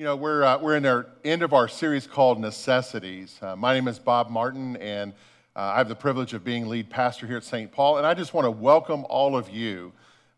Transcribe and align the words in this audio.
You 0.00 0.06
know, 0.06 0.16
we're, 0.16 0.42
uh, 0.42 0.56
we're 0.56 0.76
in 0.76 0.86
our 0.86 1.04
end 1.26 1.42
of 1.42 1.52
our 1.52 1.68
series 1.68 2.06
called 2.06 2.40
Necessities. 2.40 3.38
Uh, 3.42 3.54
my 3.54 3.74
name 3.74 3.86
is 3.86 3.98
Bob 3.98 4.30
Martin, 4.30 4.78
and 4.78 5.12
uh, 5.54 5.72
I 5.74 5.76
have 5.76 5.90
the 5.90 5.94
privilege 5.94 6.32
of 6.32 6.42
being 6.42 6.68
lead 6.68 6.88
pastor 6.88 7.26
here 7.26 7.36
at 7.36 7.44
St. 7.44 7.70
Paul. 7.70 7.98
And 7.98 8.06
I 8.06 8.14
just 8.14 8.32
want 8.32 8.46
to 8.46 8.50
welcome 8.50 9.04
all 9.10 9.36
of 9.36 9.50
you. 9.50 9.92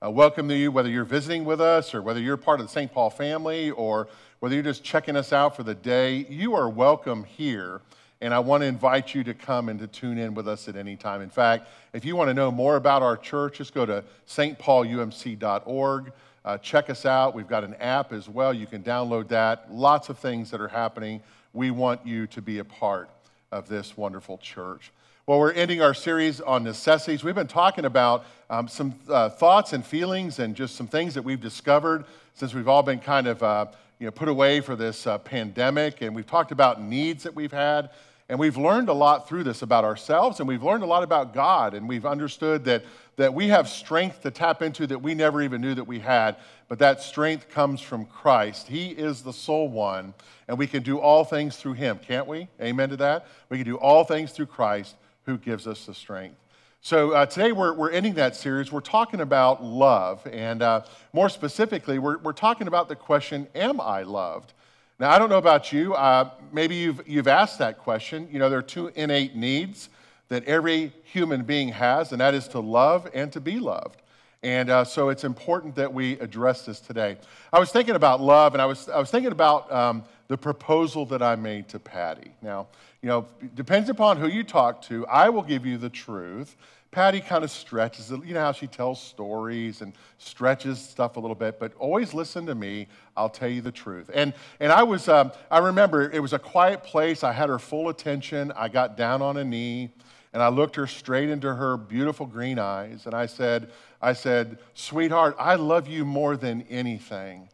Uh, 0.05 0.11
welcome 0.11 0.49
to 0.49 0.57
you, 0.57 0.73
whether 0.73 0.89
you're 0.89 1.05
visiting 1.05 1.45
with 1.45 1.61
us 1.61 1.95
or 1.95 2.03
whether 2.03 2.19
you're 2.19 2.37
part 2.37 2.59
of 2.59 2.67
the 2.67 2.73
St. 2.73 2.93
Paul 2.93 3.09
family 3.09 3.71
or 3.71 4.09
whether 4.41 4.53
you're 4.53 4.65
just 4.65 4.83
checking 4.83 5.15
us 5.15 5.33
out 5.33 5.55
for 5.55 5.63
the 5.63 5.77
day. 5.77 6.27
You 6.29 6.57
are 6.57 6.69
welcome 6.69 7.23
here. 7.23 7.83
And 8.21 8.35
I 8.35 8.41
want 8.41 8.63
to 8.63 8.67
invite 8.67 9.15
you 9.15 9.23
to 9.23 9.33
come 9.33 9.69
and 9.69 9.79
to 9.79 9.87
tune 9.87 10.19
in 10.19 10.35
with 10.35 10.49
us 10.49 10.67
at 10.67 10.75
any 10.75 10.97
time. 10.97 11.23
In 11.23 11.31
fact, 11.31 11.69
if 11.93 12.05
you 12.05 12.17
want 12.17 12.31
to 12.31 12.35
know 12.35 12.51
more 12.51 12.75
about 12.75 13.03
our 13.03 13.17
church, 13.17 13.59
just 13.59 13.75
go 13.75 13.87
to 13.87 14.03
stpaulumc.org. 14.27 16.13
Uh, 16.45 16.59
check 16.59 16.91
us 16.91 17.07
out. 17.07 17.35
We've 17.35 17.49
got 17.49 17.63
an 17.63 17.75
app 17.75 18.13
as 18.13 18.29
well. 18.29 18.53
You 18.53 18.67
can 18.67 18.83
download 18.83 19.29
that. 19.29 19.73
Lots 19.73 20.09
of 20.09 20.19
things 20.19 20.51
that 20.51 20.61
are 20.61 20.69
happening. 20.69 21.23
We 21.53 21.71
want 21.71 22.05
you 22.07 22.27
to 22.29 22.43
be 22.43 22.59
a 22.59 22.65
part 22.65 23.09
of 23.53 23.69
this 23.69 23.97
wonderful 23.97 24.39
church. 24.39 24.91
Well, 25.25 25.39
we're 25.39 25.53
ending 25.53 25.81
our 25.81 25.95
series 25.95 26.41
on 26.41 26.65
necessities. 26.65 27.23
We've 27.23 27.35
been 27.35 27.47
talking 27.47 27.85
about 27.85 28.25
um, 28.51 28.67
some 28.67 28.95
uh, 29.09 29.29
thoughts 29.29 29.73
and 29.73 29.87
feelings 29.87 30.41
and 30.41 30.57
just 30.57 30.75
some 30.75 30.89
things 30.89 31.15
that 31.15 31.23
we've 31.23 31.41
discovered 31.41 32.05
since 32.35 32.55
we've 32.55 32.67
all 32.67 32.83
been 32.83 32.99
kind 32.99 33.29
of 33.29 33.41
uh, 33.41 33.67
you 34.01 34.07
know, 34.07 34.11
put 34.11 34.29
away 34.29 34.61
for 34.61 34.75
this 34.75 35.07
uh, 35.07 35.19
pandemic. 35.19 36.01
And 36.01 36.13
we've 36.13 36.27
talked 36.27 36.51
about 36.51 36.83
needs 36.83 37.23
that 37.23 37.37
we've 37.37 37.53
had. 37.53 37.91
And 38.33 38.39
we've 38.39 38.57
learned 38.57 38.89
a 38.89 38.95
lot 38.95 39.29
through 39.29 39.45
this 39.45 39.61
about 39.61 39.85
ourselves, 39.85 40.41
and 40.41 40.49
we've 40.49 40.63
learned 40.63 40.83
a 40.83 40.87
lot 40.87 41.03
about 41.03 41.35
God, 41.35 41.75
and 41.75 41.87
we've 41.87 42.07
understood 42.07 42.65
that, 42.65 42.83
that 43.17 43.35
we 43.35 43.49
have 43.49 43.69
strength 43.69 44.23
to 44.23 44.31
tap 44.31 44.63
into 44.63 44.87
that 44.87 45.03
we 45.03 45.13
never 45.13 45.43
even 45.43 45.61
knew 45.61 45.75
that 45.75 45.85
we 45.85 45.99
had, 45.99 46.37
but 46.67 46.79
that 46.79 47.03
strength 47.03 47.51
comes 47.51 47.83
from 47.83 48.07
Christ. 48.07 48.69
He 48.69 48.87
is 48.87 49.21
the 49.21 49.35
sole 49.35 49.69
one, 49.69 50.15
and 50.49 50.57
we 50.57 50.67
can 50.67 50.83
do 50.83 50.99
all 50.99 51.27
things 51.27 51.59
through 51.59 51.75
Him, 51.75 51.99
can't 51.99 52.27
we? 52.27 52.49
Amen 52.59 52.89
to 52.89 52.97
that? 52.97 53.27
We 53.51 53.59
can 53.59 53.67
do 53.67 53.77
all 53.77 54.03
things 54.03 54.33
through 54.33 54.47
Christ 54.47 54.97
who 55.27 55.37
gives 55.37 55.67
us 55.67 55.85
the 55.85 55.93
strength. 55.93 56.37
So 56.81 57.11
uh, 57.11 57.27
today 57.27 57.53
we're, 57.53 57.75
we're 57.75 57.91
ending 57.91 58.15
that 58.15 58.35
series. 58.35 58.73
We're 58.73 58.81
talking 58.81 59.21
about 59.21 59.63
love, 59.63 60.27
and 60.27 60.63
uh, 60.63 60.85
more 61.13 61.29
specifically, 61.29 61.99
we're, 61.99 62.17
we're 62.17 62.33
talking 62.33 62.67
about 62.67 62.89
the 62.89 62.97
question 62.97 63.47
Am 63.55 63.79
I 63.79 64.05
loved? 64.05 64.55
Now, 64.99 65.11
I 65.11 65.19
don't 65.19 65.31
know 65.31 65.39
about 65.39 65.73
you. 65.73 65.95
Uh, 65.95 66.31
maybe 66.53 66.77
you've, 66.77 67.01
you've 67.07 67.29
asked 67.29 67.59
that 67.59 67.79
question. 67.79 68.29
You 68.31 68.39
know, 68.39 68.49
there 68.49 68.59
are 68.59 68.63
two 68.63 68.89
innate 68.95 69.35
needs 69.35 69.89
that 70.29 70.45
every 70.45 70.93
human 71.05 71.43
being 71.43 71.69
has, 71.69 72.13
and 72.13 72.21
that 72.21 72.35
is 72.35 72.49
to 72.49 72.61
love 72.61 73.09
and 73.13 73.33
to 73.33 73.41
be 73.41 73.59
loved. 73.59 74.03
And 74.43 74.71
uh, 74.71 74.85
so 74.85 75.09
it's 75.09 75.25
important 75.25 75.75
that 75.77 75.93
we 75.93 76.19
address 76.19 76.67
this 76.67 76.81
today. 76.81 77.17
I 77.53 77.61
was 77.61 77.71
thinking 77.71 77.95
about 77.95 78.21
love, 78.21 78.55
and 78.55 78.63
I 78.63 78.67
was, 78.67 78.89
I 78.89 78.99
was 78.99 79.11
thinking 79.11 79.33
about 79.33 79.71
um, 79.71 80.05
the 80.29 80.37
proposal 80.37 81.07
that 81.07 81.23
I 81.23 81.37
made 81.37 81.69
to 81.69 81.79
Patty. 81.79 82.33
Now, 82.43 82.67
you 83.03 83.09
know, 83.09 83.27
depends 83.55 83.89
upon 83.89 84.17
who 84.17 84.29
you 84.29 84.43
talk 84.43 84.83
to. 84.83 85.07
I 85.07 85.29
will 85.29 85.43
give 85.43 85.67
you 85.67 85.79
the 85.79 85.91
truth. 85.91 86.57
Patty 86.93 87.23
kind 87.23 87.43
of 87.43 87.51
stretches 87.51 88.13
it. 88.13 88.23
You 88.23 88.35
know 88.35 88.41
how 88.41 88.53
she 88.53 88.67
tells 88.67 89.01
stories 89.01 89.81
and 89.81 89.95
stretches 90.19 90.79
stuff 90.79 91.17
a 91.17 91.21
little 91.21 91.35
bit, 91.35 91.59
but 91.59 91.73
always 91.79 92.13
listen 92.13 92.45
to 92.45 92.55
me. 92.55 92.87
I'll 93.17 93.31
tell 93.31 93.49
you 93.49 93.63
the 93.63 93.73
truth. 93.73 94.11
And, 94.13 94.35
and 94.61 94.71
I 94.71 94.83
was, 94.83 95.09
um, 95.09 95.33
I 95.51 95.61
remember 95.61 96.11
it 96.11 96.21
was 96.21 96.35
a 96.35 96.39
quiet 96.39 96.85
place. 96.85 97.25
I 97.25 97.33
had 97.33 97.49
her 97.49 97.59
full 97.59 97.89
attention. 97.89 98.53
I 98.55 98.69
got 98.69 98.99
down 98.99 99.23
on 99.23 99.39
a 99.39 99.45
knee 99.45 99.91
and 100.35 100.43
I 100.43 100.49
looked 100.49 100.77
her 100.77 100.87
straight 100.87 101.31
into 101.31 101.55
her 101.55 101.79
beautiful 101.79 102.27
green 102.27 102.59
eyes 102.59 103.07
and 103.07 103.15
I 103.15 103.25
said, 103.25 103.71
I 104.03 104.13
said, 104.13 104.59
sweetheart, 104.75 105.35
I 105.39 105.55
love 105.55 105.89
you 105.89 106.05
more 106.05 106.37
than 106.37 106.61
anything. 106.69 107.49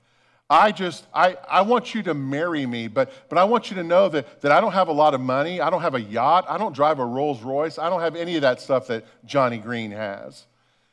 I 0.50 0.72
just, 0.72 1.04
I, 1.12 1.36
I 1.48 1.60
want 1.60 1.94
you 1.94 2.02
to 2.04 2.14
marry 2.14 2.64
me, 2.64 2.88
but, 2.88 3.12
but 3.28 3.36
I 3.36 3.44
want 3.44 3.70
you 3.70 3.76
to 3.76 3.82
know 3.82 4.08
that, 4.08 4.40
that 4.40 4.50
I 4.50 4.60
don't 4.62 4.72
have 4.72 4.88
a 4.88 4.92
lot 4.92 5.12
of 5.12 5.20
money. 5.20 5.60
I 5.60 5.68
don't 5.68 5.82
have 5.82 5.94
a 5.94 6.00
yacht. 6.00 6.46
I 6.48 6.56
don't 6.56 6.74
drive 6.74 6.98
a 6.98 7.04
Rolls 7.04 7.42
Royce. 7.42 7.78
I 7.78 7.90
don't 7.90 8.00
have 8.00 8.16
any 8.16 8.36
of 8.36 8.42
that 8.42 8.60
stuff 8.60 8.86
that 8.86 9.04
Johnny 9.26 9.58
Green 9.58 9.90
has. 9.90 10.46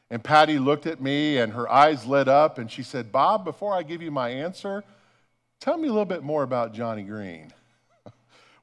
And 0.09 0.23
Patty 0.23 0.59
looked 0.59 0.85
at 0.85 1.01
me 1.01 1.37
and 1.37 1.53
her 1.53 1.71
eyes 1.71 2.05
lit 2.05 2.27
up 2.27 2.57
and 2.57 2.69
she 2.69 2.83
said, 2.83 3.11
Bob, 3.11 3.45
before 3.45 3.73
I 3.73 3.83
give 3.83 4.01
you 4.01 4.11
my 4.11 4.29
answer, 4.29 4.83
tell 5.59 5.77
me 5.77 5.87
a 5.87 5.91
little 5.91 6.05
bit 6.05 6.21
more 6.21 6.43
about 6.43 6.73
Johnny 6.73 7.03
Green. 7.03 7.51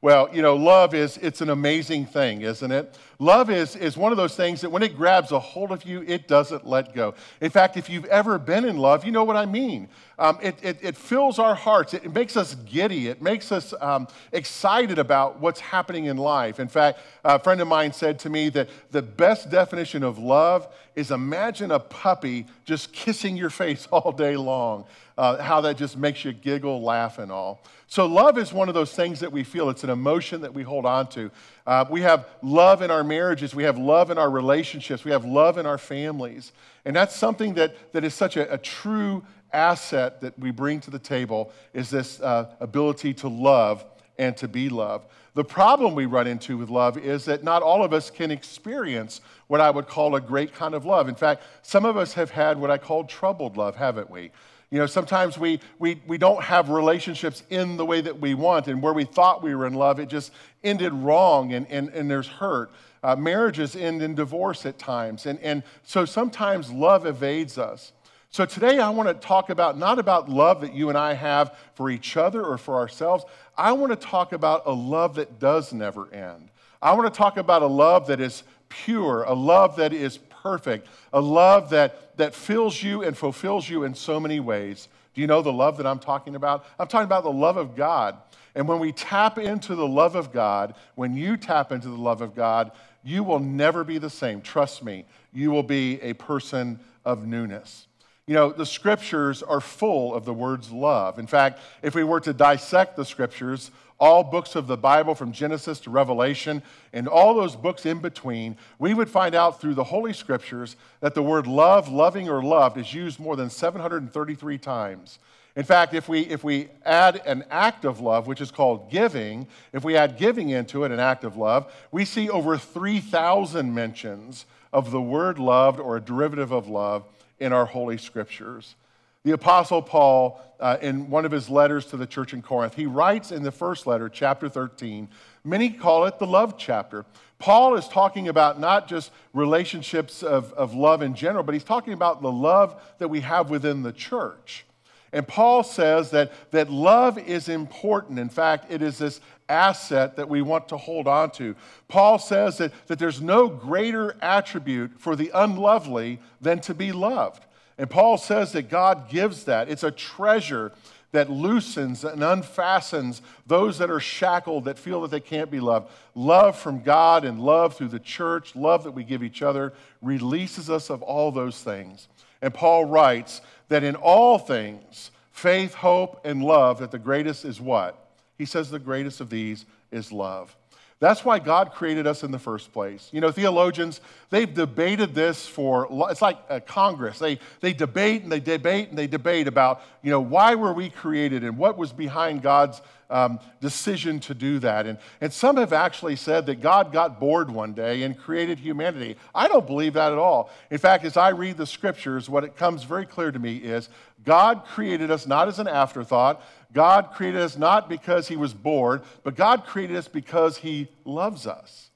Well, 0.03 0.31
you 0.33 0.43
know, 0.43 0.57
love 0.57 0.95
is, 0.95 1.17
it's 1.19 1.43
an 1.43 1.51
amazing 1.51 2.07
thing, 2.07 2.43
isn't 2.43 2.73
it? 2.73 2.99
Love 3.21 3.51
is, 3.51 3.77
is 3.77 3.97
one 3.97 4.11
of 4.11 4.19
those 4.19 4.35
things 4.35 4.61
that 4.63 4.71
when 4.71 4.83
it 4.83 4.97
grabs 4.97 5.31
a 5.31 5.39
hold 5.39 5.71
of 5.71 5.85
you, 5.85 6.03
it 6.09 6.27
doesn't 6.27 6.67
let 6.67 6.93
go. 6.93 7.15
In 7.41 7.51
fact, 7.51 7.77
if 7.77 7.89
you've 7.89 8.07
ever 8.07 8.37
been 8.37 8.65
in 8.65 8.79
love, 8.79 9.05
you 9.05 9.13
know 9.13 9.23
what 9.23 9.37
I 9.37 9.47
mean. 9.47 9.89
Um, 10.23 10.39
it, 10.41 10.55
it, 10.63 10.79
it, 10.83 10.97
fills 10.97 11.41
our 11.41 11.57
hearts. 11.57 11.95
It, 11.95 12.15
makes 12.15 12.37
us 12.37 12.55
giddy. 12.55 13.09
It 13.09 13.21
makes 13.21 13.51
us 13.51 13.75
um, 13.81 14.07
excited 14.31 15.01
about 15.01 15.41
what's 15.41 15.59
happening 15.59 16.05
in 16.05 16.17
life. 16.17 16.61
In 16.61 16.69
fact, 16.69 17.01
a 17.25 17.41
friend 17.41 17.61
of 17.61 17.67
mine 17.67 17.93
said 17.93 18.21
to 18.21 18.31
me 18.31 18.49
that 18.51 18.69
the 18.93 19.03
best 19.03 19.51
definition 19.51 20.05
of 20.05 20.21
love 20.21 20.69
is 20.95 21.11
imagine 21.11 21.73
a 21.73 21.81
puppy 21.81 22.47
just 22.65 22.93
kissing 22.93 23.37
your 23.37 23.51
face 23.51 23.89
all 23.91 24.13
day 24.13 24.37
long. 24.37 24.85
Uh, 25.19 25.43
how 25.43 25.61
that 25.61 25.77
just 25.77 25.97
makes 25.99 26.25
you 26.25 26.33
giggle, 26.33 26.83
laugh, 26.83 27.19
and 27.19 27.33
all. 27.33 27.61
So, 27.89 28.07
love 28.07 28.39
is 28.39 28.53
one 28.53 28.69
of 28.69 28.75
those 28.75 28.95
things 28.95 29.21
that 29.21 29.31
we 29.31 29.45
feel. 29.45 29.69
It's 29.71 29.85
an 29.85 29.91
emotion 29.91 30.41
that 30.41 30.55
we 30.55 30.63
hold 30.63 30.87
on 30.87 31.09
to. 31.09 31.31
Uh, 31.67 31.85
we 31.91 32.01
have 32.01 32.27
love 32.43 32.81
in 32.81 32.91
our 32.91 33.05
marriages, 33.05 33.55
we 33.55 33.65
have 33.65 33.77
love 33.77 34.11
in 34.11 34.19
our 34.19 34.31
relationships, 34.31 35.05
we 35.05 35.11
have 35.11 35.25
love 35.25 35.59
in 35.59 35.67
our 35.67 35.79
families. 35.79 36.53
And 36.85 36.95
that's 36.97 37.15
something 37.15 37.55
that, 37.55 37.93
that 37.93 38.05
is 38.05 38.15
such 38.15 38.37
a, 38.37 38.53
a 38.53 38.59
true 38.59 39.25
asset 39.53 40.21
that 40.21 40.39
we 40.39 40.51
bring 40.51 40.81
to 40.81 40.91
the 40.91 40.99
table 40.99 41.53
is 41.75 41.91
this 41.91 42.21
uh, 42.21 42.51
ability 42.61 43.15
to 43.15 43.29
love 43.29 43.85
and 44.19 44.37
to 44.37 44.49
be 44.49 44.69
loved. 44.69 45.07
The 45.35 45.45
problem 45.45 45.95
we 45.95 46.07
run 46.07 46.27
into 46.27 46.59
with 46.59 46.69
love 46.69 46.99
is 46.99 47.25
that 47.25 47.43
not 47.43 47.63
all 47.63 47.83
of 47.83 47.93
us 47.93 48.11
can 48.11 48.31
experience 48.31 49.21
what 49.47 49.61
I 49.61 49.71
would 49.71 49.87
call 49.87 50.15
a 50.15 50.21
great 50.21 50.55
kind 50.55 50.75
of 50.75 50.85
love. 50.85 51.09
In 51.09 51.15
fact, 51.15 51.43
some 51.63 51.87
of 51.87 51.97
us 51.97 52.13
have 52.15 52.31
had 52.31 52.59
what 52.59 52.71
I 52.71 52.79
call 52.79 53.05
troubled 53.05 53.57
love, 53.57 53.77
haven't 53.77 54.11
we? 54.11 54.31
You 54.71 54.79
know, 54.79 54.87
sometimes 54.87 55.39
we, 55.39 55.61
we, 55.79 56.01
we 56.07 56.19
don't 56.19 56.43
have 56.43 56.71
relationships 56.71 57.43
in 57.51 57.77
the 57.77 57.85
way 57.85 58.01
that 58.01 58.19
we 58.21 58.35
want, 58.35 58.69
and 58.69 58.83
where 58.83 58.95
we 58.95 59.05
thought 59.05 59.43
we 59.43 59.55
were 59.55 59.67
in 59.67 59.75
love, 59.75 60.01
it 60.01 60.09
just 60.09 60.33
ended 60.65 60.93
wrong, 60.95 61.53
and, 61.53 61.67
and, 61.69 61.91
and 61.91 62.11
there's 62.11 62.27
hurt. 62.27 62.71
Uh, 63.03 63.17
marriages 63.17 63.75
end 63.75 64.01
in 64.01 64.15
divorce 64.15 64.65
at 64.65 64.79
times, 64.79 65.27
and, 65.27 65.39
and 65.41 65.63
so 65.83 66.05
sometimes 66.05 66.71
love 66.71 67.05
evades 67.05 67.59
us. 67.59 67.93
So 68.31 68.47
today 68.47 68.79
I 68.79 68.89
want 68.89 69.09
to 69.09 69.15
talk 69.15 69.51
about 69.51 69.77
not 69.77 69.99
about 69.99 70.29
love 70.29 70.63
that 70.63 70.73
you 70.73 70.89
and 70.89 70.97
I 70.97 71.13
have 71.13 71.55
for 71.75 71.91
each 71.91 72.17
other 72.17 72.43
or 72.43 72.57
for 72.57 72.77
ourselves. 72.77 73.25
I 73.59 73.73
want 73.73 73.91
to 73.91 73.97
talk 73.97 74.33
about 74.33 74.63
a 74.65 74.73
love 74.73 75.17
that 75.17 75.39
does 75.39 75.73
never 75.73 76.11
end. 76.15 76.49
I 76.81 76.95
want 76.95 77.13
to 77.13 77.17
talk 77.17 77.37
about 77.37 77.61
a 77.61 77.67
love 77.67 78.07
that 78.07 78.21
is 78.21 78.43
pure, 78.71 79.25
a 79.25 79.35
love 79.35 79.77
that 79.77 79.93
is 79.93 80.17
perfect, 80.17 80.89
a 81.13 81.21
love 81.21 81.69
that, 81.71 82.17
that 82.17 82.35
fills 82.35 82.83
you 82.83 83.03
and 83.03 83.17
fulfills 83.17 83.69
you 83.69 83.85
in 83.85 83.95
so 83.95 84.19
many 84.19 84.41
ways. 84.41 84.89
Do 85.13 85.21
you 85.21 85.27
know 85.27 85.43
the 85.43 85.53
love 85.53 85.77
that 85.77 85.87
I'm 85.87 85.99
talking 85.99 86.35
about? 86.35 86.65
I'm 86.79 86.89
talking 86.89 87.05
about 87.05 87.25
the 87.25 87.31
love 87.31 87.59
of 87.59 87.77
God. 87.77 88.17
And 88.55 88.67
when 88.67 88.79
we 88.79 88.93
tap 88.93 89.39
into 89.39 89.75
the 89.75 89.87
love 89.87 90.17
of 90.17 90.33
God, 90.33 90.75
when 90.95 91.15
you 91.15 91.37
tap 91.37 91.71
into 91.71 91.89
the 91.89 91.97
love 91.97 92.23
of 92.23 92.35
God, 92.35 92.73
you 93.03 93.25
will 93.25 93.39
never 93.39 93.85
be 93.85 93.99
the 93.99 94.11
same. 94.11 94.41
Trust 94.41 94.85
me, 94.85 95.05
you 95.33 95.51
will 95.51 95.63
be 95.63 96.01
a 96.01 96.13
person 96.15 96.79
of 97.05 97.27
newness. 97.27 97.87
You 98.27 98.35
know, 98.35 98.53
the 98.53 98.67
scriptures 98.67 99.43
are 99.43 99.61
full 99.61 100.15
of 100.15 100.25
the 100.25 100.33
words 100.33 100.71
love. 100.71 101.19
In 101.19 101.27
fact, 101.27 101.59
if 101.83 101.95
we 101.95 102.05
were 102.05 102.21
to 102.21 102.33
dissect 102.33 102.97
the 102.97 103.05
scriptures, 103.05 103.73
all 103.99 104.23
books 104.25 104.55
of 104.55 104.67
the 104.67 104.77
Bible 104.77 105.15
from 105.15 105.33
Genesis 105.33 105.81
to 105.81 105.91
Revelation, 105.91 106.63
and 106.93 107.09
all 107.09 107.35
those 107.35 107.57
books 107.57 107.85
in 107.85 107.99
between, 107.99 108.57
we 108.79 108.95
would 108.95 109.09
find 109.09 109.35
out 109.35 109.61
through 109.61 109.75
the 109.75 109.85
Holy 109.85 110.13
Scriptures 110.13 110.77
that 111.01 111.15
the 111.15 111.23
word 111.23 111.47
love, 111.47 111.89
loving, 111.89 112.29
or 112.29 112.43
loved 112.43 112.79
is 112.79 112.95
used 112.95 113.21
more 113.21 113.37
than 113.37 113.51
733 113.51 114.59
times. 114.59 115.19
In 115.55 115.65
fact, 115.65 115.93
if 115.93 116.09
we, 116.09 116.21
if 116.21 116.43
we 116.43 116.69
add 116.85 117.21
an 117.27 117.45
act 117.51 117.85
of 117.85 118.01
love, 118.01 118.27
which 118.27 118.41
is 118.41 118.51
called 118.51 118.91
giving, 118.91 119.47
if 119.73 119.85
we 119.85 119.97
add 119.97 120.17
giving 120.17 120.49
into 120.49 120.85
it, 120.85 120.93
an 120.93 121.01
act 121.01 121.25
of 121.25 121.37
love, 121.37 121.73
we 121.91 122.05
see 122.05 122.31
over 122.31 122.57
3,000 122.57 123.75
mentions 123.75 124.47
of 124.73 124.91
the 124.91 125.01
word 125.01 125.39
loved 125.39 125.79
or 125.79 125.97
a 125.97 126.01
derivative 126.01 126.53
of 126.53 126.69
love 126.69 127.05
in 127.39 127.53
our 127.53 127.67
Holy 127.67 127.99
Scriptures. 127.99 128.77
The 129.25 129.33
Apostle 129.33 129.83
Paul, 129.83 130.41
uh, 130.59 130.79
in 130.81 131.11
one 131.11 131.25
of 131.25 131.33
his 131.33 131.51
letters 131.51 131.87
to 131.87 131.97
the 131.97 132.07
church 132.07 132.33
in 132.33 132.41
Corinth, 132.41 132.75
he 132.75 132.87
writes 132.87 133.31
in 133.31 133.43
the 133.43 133.53
first 133.53 133.87
letter, 133.87 134.09
chapter 134.09 134.49
13, 134.49 135.09
many 135.45 135.71
call 135.71 136.07
it 136.07 136.19
the 136.19 136.27
love 136.27 136.57
chapter. 136.59 137.05
Paul 137.39 137.75
is 137.75 137.87
talking 137.89 138.29
about 138.29 138.59
not 138.59 138.89
just 138.89 139.13
relationships 139.33 140.23
of, 140.23 140.53
of 140.55 140.75
love 140.75 141.03
in 141.03 141.15
general, 141.15 141.45
but 141.45 141.53
he's 141.53 141.63
talking 141.63 141.93
about 141.93 142.23
the 142.23 142.33
love 142.33 142.81
that 142.99 143.09
we 143.09 143.21
have 143.21 143.51
within 143.51 143.83
the 143.83 143.93
church. 143.93 144.65
And 145.13 145.29
Paul 145.29 145.63
says 145.63 146.11
that, 146.11 146.33
that 146.53 146.71
love 146.71 147.19
is 147.19 147.49
important. 147.49 148.19
In 148.19 148.31
fact, 148.31 148.73
it 148.73 148.81
is 148.81 148.99
this 148.99 149.21
asset 149.49 150.17
that 150.17 150.29
we 150.29 150.41
want 150.41 150.69
to 150.69 150.77
hold 150.77 151.07
on 151.07 151.31
to. 151.33 151.55
Paul 151.89 152.19
says 152.19 152.59
that, 152.59 152.73
that 152.87 152.99
there's 152.99 153.21
no 153.21 153.49
greater 153.49 154.17
attribute 154.23 154.93
for 154.99 155.15
the 155.15 155.31
unlovely 155.35 156.19
than 156.41 156.61
to 156.61 156.75
be 156.75 156.93
loved. 156.93 157.45
And 157.77 157.91
Paul 157.91 158.17
says 158.17 158.53
that 158.53 158.71
God 158.71 159.11
gives 159.11 159.45
that. 159.45 159.69
It's 159.69 159.83
a 159.83 159.91
treasure 159.91 160.73
that 161.13 161.31
loosens 161.31 162.05
and 162.05 162.23
unfastens 162.23 163.21
those 163.47 163.79
that 163.79 163.91
are 163.91 164.01
shackled, 164.01 164.65
that 164.65 164.79
feel 164.79 165.03
that 165.03 165.11
they 165.11 165.21
can't 165.21 165.51
be 165.51 165.61
loved. 165.61 165.91
Love 166.15 166.59
from 166.59 166.83
God 166.83 167.25
and 167.25 167.39
love 167.39 167.77
through 167.77 167.89
the 167.89 167.99
church, 167.99 168.57
love 168.57 168.85
that 168.85 168.93
we 168.93 169.05
give 169.05 169.23
each 169.23 169.43
other, 169.43 169.75
releases 170.01 170.71
us 170.71 170.89
of 170.89 171.03
all 171.03 171.31
those 171.31 171.61
things. 171.63 172.09
And 172.41 172.53
Paul 172.53 172.87
writes 172.87 173.43
that 173.69 173.85
in 173.85 173.95
all 173.97 174.39
things, 174.39 175.11
faith, 175.31 175.75
hope, 175.75 176.21
and 176.25 176.43
love, 176.43 176.79
that 176.81 176.91
the 176.91 176.99
greatest 176.99 177.45
is 177.45 177.61
what? 177.61 177.99
He 178.39 178.45
says 178.45 178.71
the 178.71 178.79
greatest 178.79 179.21
of 179.21 179.31
these 179.31 179.65
is 179.91 180.13
love. 180.13 180.57
That's 181.03 181.25
why 181.25 181.41
God 181.41 181.73
created 181.73 182.07
us 182.07 182.23
in 182.23 182.31
the 182.31 182.39
first 182.39 182.73
place. 182.73 183.09
You 183.13 183.21
know, 183.21 183.33
theologians, 183.33 184.01
they've 184.31 184.55
debated 184.55 185.17
this 185.17 185.45
for, 185.45 185.89
it's 186.09 186.23
like 186.23 186.39
a 186.49 186.61
Congress. 186.61 187.19
They, 187.19 187.41
they 187.61 187.73
debate 187.73 188.23
and 188.23 188.31
they 188.31 188.39
debate 188.39 188.91
and 188.91 188.97
they 188.97 189.09
debate 189.09 189.49
about, 189.49 189.83
you 190.03 190.13
know, 190.13 190.21
why 190.21 190.55
were 190.55 190.73
we 190.73 190.91
created 190.91 191.43
and 191.43 191.59
what 191.59 191.77
was 191.77 191.93
behind 191.93 192.41
God's 192.41 192.81
um, 193.13 193.39
decision 193.61 194.19
to 194.21 194.35
do 194.35 194.59
that. 194.61 194.87
And, 194.87 194.99
and 195.21 195.33
some 195.33 195.57
have 195.59 195.73
actually 195.73 196.17
said 196.17 196.47
that 196.47 196.61
God 196.61 196.93
got 196.93 197.21
bored 197.21 197.51
one 197.51 197.75
day 197.75 198.03
and 198.03 198.19
created 198.19 198.59
humanity. 198.59 199.17
I 199.35 199.47
don't 199.47 199.67
believe 199.67 199.93
that 199.93 200.13
at 200.13 200.19
all. 200.19 200.51
In 200.71 200.79
fact, 200.79 201.05
as 201.05 201.17
I 201.17 201.29
read 201.29 201.57
the 201.59 201.67
scriptures, 201.67 202.29
what 202.29 202.43
it 202.43 202.57
comes 202.57 202.85
very 202.85 203.07
clear 203.07 203.31
to 203.31 203.39
me 203.39 203.57
is 203.59 203.89
God 204.25 204.65
created 204.65 205.11
us 205.11 205.27
not 205.27 205.49
as 205.49 205.59
an 205.59 205.69
afterthought, 205.69 206.43
God 206.73 207.11
created 207.13 207.43
us 207.43 207.59
not 207.59 207.89
because 207.89 208.29
he 208.29 208.37
was 208.37 208.55
bored, 208.55 209.03
but 209.23 209.37
God 209.37 209.67
created 209.67 209.97
us 209.97 210.09
because 210.09 210.57
he 210.57 210.89
loves 211.05 211.47
us. 211.47 211.91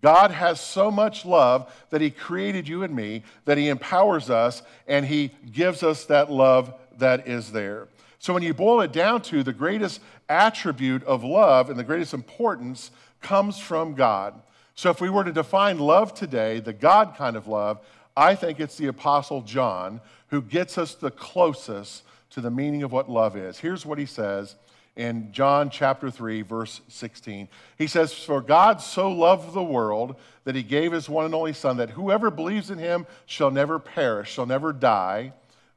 God 0.00 0.32
has 0.32 0.60
so 0.60 0.90
much 0.90 1.24
love 1.24 1.72
that 1.90 2.00
he 2.00 2.10
created 2.10 2.66
you 2.66 2.82
and 2.82 2.94
me, 2.94 3.22
that 3.44 3.58
he 3.58 3.68
empowers 3.68 4.30
us, 4.30 4.62
and 4.88 5.06
he 5.06 5.30
gives 5.52 5.82
us 5.82 6.06
that 6.06 6.30
love 6.30 6.74
that 6.98 7.28
is 7.28 7.52
there. 7.52 7.88
So 8.22 8.32
when 8.32 8.44
you 8.44 8.54
boil 8.54 8.82
it 8.82 8.92
down 8.92 9.22
to 9.22 9.42
the 9.42 9.52
greatest 9.52 10.00
attribute 10.28 11.02
of 11.02 11.24
love 11.24 11.68
and 11.68 11.76
the 11.76 11.82
greatest 11.82 12.14
importance 12.14 12.92
comes 13.20 13.58
from 13.58 13.94
God. 13.94 14.40
So 14.76 14.90
if 14.90 15.00
we 15.00 15.10
were 15.10 15.24
to 15.24 15.32
define 15.32 15.80
love 15.80 16.14
today, 16.14 16.60
the 16.60 16.72
God 16.72 17.16
kind 17.16 17.34
of 17.34 17.48
love, 17.48 17.80
I 18.16 18.36
think 18.36 18.60
it's 18.60 18.76
the 18.76 18.86
Apostle 18.86 19.40
John 19.40 20.00
who 20.28 20.40
gets 20.40 20.78
us 20.78 20.94
the 20.94 21.10
closest 21.10 22.04
to 22.30 22.40
the 22.40 22.48
meaning 22.48 22.84
of 22.84 22.92
what 22.92 23.10
love 23.10 23.36
is. 23.36 23.58
Here's 23.58 23.84
what 23.84 23.98
he 23.98 24.06
says 24.06 24.54
in 24.94 25.32
John 25.32 25.68
chapter 25.68 26.08
3, 26.08 26.42
verse 26.42 26.80
16. 26.86 27.48
He 27.76 27.88
says, 27.88 28.14
For 28.14 28.40
God 28.40 28.80
so 28.80 29.10
loved 29.10 29.52
the 29.52 29.64
world 29.64 30.14
that 30.44 30.54
he 30.54 30.62
gave 30.62 30.92
his 30.92 31.08
one 31.08 31.24
and 31.24 31.34
only 31.34 31.54
Son, 31.54 31.76
that 31.78 31.90
whoever 31.90 32.30
believes 32.30 32.70
in 32.70 32.78
him 32.78 33.04
shall 33.26 33.50
never 33.50 33.80
perish, 33.80 34.30
shall 34.30 34.46
never 34.46 34.72
die, 34.72 35.32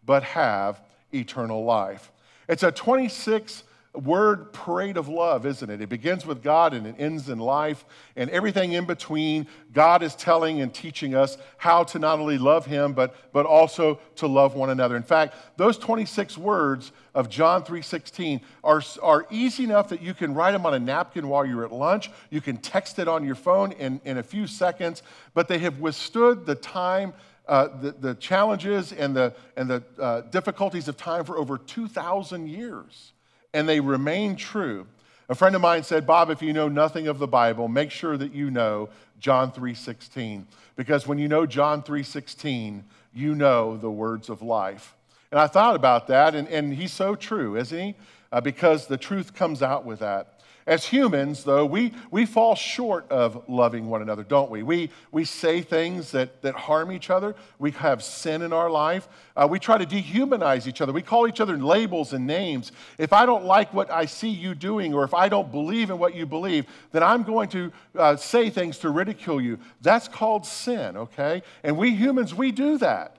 but 0.06 0.22
have 0.22 0.80
eternal 1.12 1.66
life. 1.66 2.12
It's 2.48 2.64
a 2.64 2.72
26 2.72 3.64
word 4.04 4.52
parade 4.54 4.98
of 4.98 5.08
love, 5.08 5.46
isn't 5.46 5.70
it? 5.70 5.82
It 5.82 5.90
begins 5.90 6.26
with 6.26 6.44
God 6.44 6.74
and 6.74 6.86
it 6.86 6.96
ends 6.98 7.30
in 7.30 7.40
life, 7.40 7.86
and 8.16 8.30
everything 8.30 8.74
in 8.74 8.86
between. 8.86 9.48
God 9.74 10.04
is 10.04 10.16
telling 10.16 10.62
and 10.62 10.74
teaching 10.74 11.16
us 11.16 11.38
how 11.58 11.84
to 11.86 12.00
not 12.00 12.20
only 12.20 12.38
love 12.38 12.66
Him, 12.66 12.94
but, 12.94 13.16
but 13.32 13.46
also 13.46 14.00
to 14.18 14.28
love 14.28 14.56
one 14.56 14.70
another. 14.70 14.96
In 14.96 15.04
fact, 15.04 15.36
those 15.58 15.78
26 15.78 16.38
words 16.38 16.92
of 17.14 17.30
John 17.30 17.64
3:16 17.64 18.42
are, 18.64 18.82
are 19.02 19.26
easy 19.30 19.64
enough 19.64 19.90
that 19.90 20.02
you 20.02 20.14
can 20.14 20.34
write 20.34 20.52
them 20.52 20.66
on 20.66 20.74
a 20.74 20.80
napkin 20.80 21.28
while 21.28 21.46
you're 21.46 21.66
at 21.66 21.72
lunch. 21.72 22.10
You 22.30 22.42
can 22.42 22.58
text 22.58 23.00
it 23.00 23.08
on 23.08 23.26
your 23.26 23.36
phone 23.36 23.72
in, 23.74 24.02
in 24.04 24.18
a 24.18 24.24
few 24.24 24.48
seconds, 24.48 25.04
but 25.34 25.48
they 25.48 25.60
have 25.60 25.80
withstood 25.80 26.46
the 26.46 26.56
time. 26.56 27.14
Uh, 27.48 27.68
the, 27.80 27.92
the, 27.92 28.16
challenges 28.16 28.92
and 28.92 29.16
the, 29.16 29.32
and 29.56 29.70
the 29.70 29.84
uh, 30.00 30.22
difficulties 30.22 30.88
of 30.88 30.98
time 30.98 31.24
for 31.24 31.38
over 31.38 31.60
2,000 31.60 32.50
years 32.50 33.14
and 33.56 33.70
they 33.70 33.80
remain 33.80 34.36
true. 34.36 34.86
A 35.30 35.34
friend 35.34 35.56
of 35.56 35.62
mine 35.62 35.84
said, 35.84 36.06
Bob, 36.06 36.30
if 36.30 36.42
you 36.42 36.52
know 36.52 36.68
nothing 36.68 37.08
of 37.08 37.20
the 37.20 37.28
Bible, 37.28 37.70
make 37.70 37.90
sure 37.90 38.18
that 38.18 38.34
you 38.34 38.52
know 38.52 38.90
John 39.20 39.52
3:16 39.52 40.44
because 40.76 41.08
when 41.08 41.18
you 41.18 41.30
know 41.30 41.46
John 41.46 41.82
3:16, 41.82 42.84
you 43.14 43.34
know 43.34 43.78
the 43.78 43.90
words 43.90 44.30
of 44.30 44.42
life. 44.42 44.94
And 45.32 45.40
I 45.40 45.48
thought 45.48 45.76
about 45.76 46.08
that, 46.08 46.36
and, 46.36 46.50
and 46.50 46.74
he's 46.74 46.92
so 46.92 47.16
true, 47.16 47.56
isn't 47.56 47.80
he? 47.80 47.96
Uh, 48.30 48.42
because 48.42 48.88
the 48.88 48.98
truth 48.98 49.34
comes 49.34 49.64
out 49.64 49.86
with 49.86 50.00
that. 50.00 50.35
As 50.68 50.84
humans, 50.84 51.44
though, 51.44 51.64
we, 51.64 51.94
we 52.10 52.26
fall 52.26 52.56
short 52.56 53.06
of 53.12 53.48
loving 53.48 53.88
one 53.88 54.02
another, 54.02 54.24
don't 54.24 54.50
we? 54.50 54.64
We, 54.64 54.90
we 55.12 55.24
say 55.24 55.62
things 55.62 56.10
that, 56.12 56.42
that 56.42 56.56
harm 56.56 56.92
each 56.92 57.12
other. 57.12 57.36
We 57.60 57.70
have 57.72 58.04
sin 58.04 58.42
in 58.42 58.52
our 58.52 58.72
life. 58.72 59.08
Uh, 59.38 59.48
we 59.48 59.60
try 59.60 59.78
to 59.78 59.86
dehumanize 59.86 60.66
each 60.66 60.82
other. 60.82 60.92
We 60.92 61.04
call 61.04 61.28
each 61.28 61.40
other 61.40 61.56
labels 61.56 62.14
and 62.14 62.26
names. 62.26 62.72
If 62.98 63.14
I 63.14 63.28
don't 63.28 63.46
like 63.46 63.76
what 63.76 63.92
I 63.92 64.06
see 64.08 64.30
you 64.30 64.56
doing, 64.56 64.92
or 64.92 65.04
if 65.04 65.14
I 65.14 65.30
don't 65.30 65.52
believe 65.52 65.92
in 65.92 66.00
what 66.00 66.16
you 66.16 66.26
believe, 66.26 66.66
then 66.92 67.04
I'm 67.04 67.22
going 67.22 67.50
to 67.50 67.72
uh, 67.96 68.16
say 68.16 68.50
things 68.50 68.80
to 68.80 68.90
ridicule 68.90 69.40
you. 69.40 69.60
That's 69.84 70.08
called 70.08 70.48
sin, 70.48 70.98
okay? 70.98 71.44
And 71.64 71.78
we 71.78 71.92
humans, 71.92 72.34
we 72.34 72.52
do 72.52 72.80
that. 72.80 73.18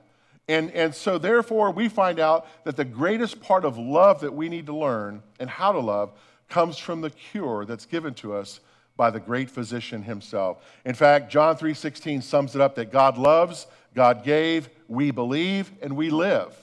And, 0.49 0.72
and 0.72 0.92
so, 0.92 1.16
therefore, 1.16 1.70
we 1.70 1.88
find 1.88 2.19
out 2.19 2.46
that 2.64 2.76
the 2.76 2.84
greatest 2.84 3.40
part 3.40 3.64
of 3.64 3.78
love 3.78 4.20
that 4.20 4.34
we 4.34 4.49
need 4.49 4.66
to 4.66 4.76
learn 4.76 5.22
and 5.38 5.49
how 5.49 5.70
to 5.70 5.81
love 5.81 6.10
comes 6.48 6.78
from 6.78 7.00
the 7.00 7.10
cure 7.10 7.64
that's 7.64 7.87
given 7.87 8.14
to 8.14 8.34
us 8.34 8.60
by 8.96 9.10
the 9.10 9.20
great 9.20 9.50
physician 9.50 10.02
himself. 10.02 10.64
In 10.84 10.94
fact, 10.94 11.31
John 11.31 11.56
3:16 11.56 12.22
sums 12.22 12.54
it 12.54 12.60
up 12.60 12.76
that 12.76 12.90
God 12.90 13.19
loves, 13.19 13.66
God 13.94 14.25
gave, 14.25 14.69
we 14.88 15.10
believe, 15.10 15.70
and 15.82 15.96
we 15.96 16.10
live. 16.10 16.54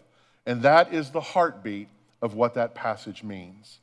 And 0.46 0.62
that 0.64 0.94
is 0.94 1.12
the 1.12 1.22
heartbeat 1.22 1.90
of 2.22 2.34
what 2.34 2.56
that 2.56 2.74
passage 2.74 3.24
means. 3.24 3.80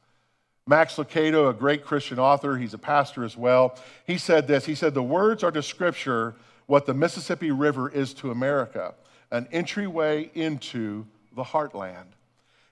Max 0.67 0.97
Lucado, 0.97 1.49
a 1.49 1.53
great 1.53 1.85
Christian 1.85 2.19
author, 2.19 2.57
he's 2.57 2.75
a 2.75 2.79
pastor 2.79 3.25
as 3.25 3.37
well, 3.37 3.77
he 4.07 4.19
said 4.19 4.47
this. 4.47 4.67
He 4.67 4.75
said, 4.75 4.95
The 4.95 5.03
words 5.03 5.43
are 5.43 5.51
to 5.53 5.63
Scripture 5.63 6.35
what 6.67 6.87
the 6.87 6.95
Mississippi 6.95 7.51
River 7.51 7.89
is 7.89 8.15
to 8.15 8.31
America, 8.31 8.95
an 9.31 9.49
entryway 9.51 10.31
into 10.35 11.07
the 11.35 11.43
heartland. 11.43 12.07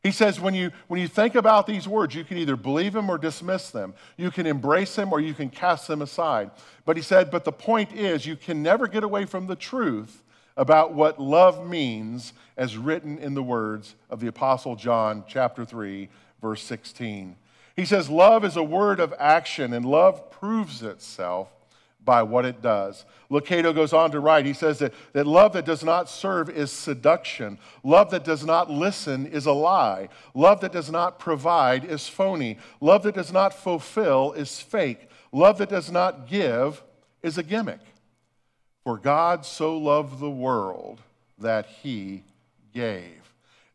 He 0.03 0.13
says, 0.13 0.41
when 0.41 0.55
you, 0.55 0.71
when 0.87 1.01
you 1.01 1.09
think 1.09 1.35
about 1.35 1.67
these 1.67 1.89
words, 1.89 2.15
you 2.15 2.25
can 2.25 2.39
either 2.39 2.57
believe 2.57 2.93
them 2.93 3.11
or 3.11 3.19
dismiss 3.19 3.71
them. 3.71 3.95
You 4.17 4.31
can 4.31 4.47
embrace 4.47 4.95
them 4.95 5.13
or 5.13 5.21
you 5.21 5.35
can 5.35 5.51
cast 5.51 5.89
them 5.89 6.03
aside. 6.03 6.53
But 6.85 6.97
he 6.97 7.03
said, 7.03 7.31
but 7.31 7.45
the 7.45 7.53
point 7.53 7.93
is, 7.93 8.25
you 8.25 8.37
can 8.37 8.63
never 8.63 8.87
get 8.87 9.03
away 9.03 9.25
from 9.25 9.49
the 9.49 9.57
truth 9.57 10.23
about 10.57 10.93
what 10.93 11.21
love 11.21 11.67
means 11.67 12.33
as 12.57 12.77
written 12.77 13.19
in 13.19 13.35
the 13.35 13.43
words 13.43 13.97
of 14.09 14.21
the 14.21 14.29
Apostle 14.29 14.77
John, 14.77 15.25
chapter 15.27 15.65
3, 15.65 16.09
verse 16.41 16.63
16. 16.63 17.37
He 17.75 17.85
says, 17.85 18.09
Love 18.09 18.45
is 18.45 18.57
a 18.57 18.63
word 18.63 18.99
of 19.01 19.15
action, 19.19 19.73
and 19.73 19.85
love 19.85 20.31
proves 20.31 20.83
itself 20.83 21.49
by 22.09 22.23
what 22.23 22.47
it 22.47 22.63
does. 22.63 23.05
Lucado 23.31 23.75
goes 23.75 23.93
on 23.93 24.11
to 24.11 24.19
write, 24.19 24.47
he 24.47 24.55
says 24.55 24.79
that, 24.79 24.95
that 25.13 25.27
love 25.27 25.53
that 25.53 25.67
does 25.67 25.85
not 25.85 26.09
serve 26.09 26.49
is 26.49 26.73
seduction. 26.73 27.59
Love 27.85 28.11
that 28.13 28.25
does 28.25 28.47
not 28.47 28.71
listen 28.71 29.27
is 29.27 29.45
a 29.45 29.53
lie. 29.53 30.09
Love 30.33 30.63
that 30.63 30.73
does 30.73 30.91
not 30.91 31.19
provide 31.19 31.85
is 31.85 32.09
phony. 32.09 32.57
Love 32.81 33.03
that 33.03 33.15
does 33.15 33.31
not 33.31 33.53
fulfill 33.53 34.33
is 34.33 34.59
fake. 34.59 35.11
Love 35.33 35.59
that 35.59 35.69
does 35.69 35.93
not 35.93 36.27
give 36.27 36.83
is 37.23 37.37
a 37.37 37.43
gimmick. 37.43 37.81
For 38.85 38.97
God 38.97 39.45
so 39.45 39.77
loved 39.77 40.19
the 40.19 40.31
world 40.31 41.03
that 41.39 41.67
he 41.83 42.25
gave. 42.73 43.28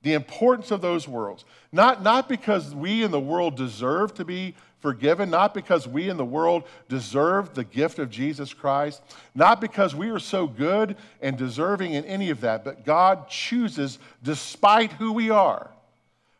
The 0.04 0.14
importance 0.14 0.70
of 0.72 0.82
those 0.82 1.08
worlds, 1.08 1.46
not, 1.72 2.04
not 2.04 2.30
because 2.30 2.76
we 2.76 3.04
in 3.04 3.12
the 3.12 3.20
world 3.20 3.56
deserve 3.56 4.14
to 4.16 4.26
be 4.26 4.54
forgiven, 4.80 5.30
not 5.30 5.54
because 5.54 5.88
we 5.88 6.10
in 6.10 6.18
the 6.18 6.26
world 6.26 6.66
deserve 6.90 7.54
the 7.54 7.64
gift 7.64 8.00
of 8.00 8.10
Jesus 8.10 8.54
Christ, 8.54 9.02
not 9.34 9.62
because 9.62 9.96
we 9.96 10.10
are 10.10 10.20
so 10.20 10.46
good 10.46 10.98
and 11.22 11.38
deserving 11.38 11.94
in 11.94 12.04
any 12.04 12.30
of 12.30 12.42
that, 12.42 12.66
but 12.66 12.84
God 12.84 13.30
chooses, 13.30 13.98
despite 14.22 14.92
who 14.92 15.14
we 15.14 15.30
are, 15.30 15.72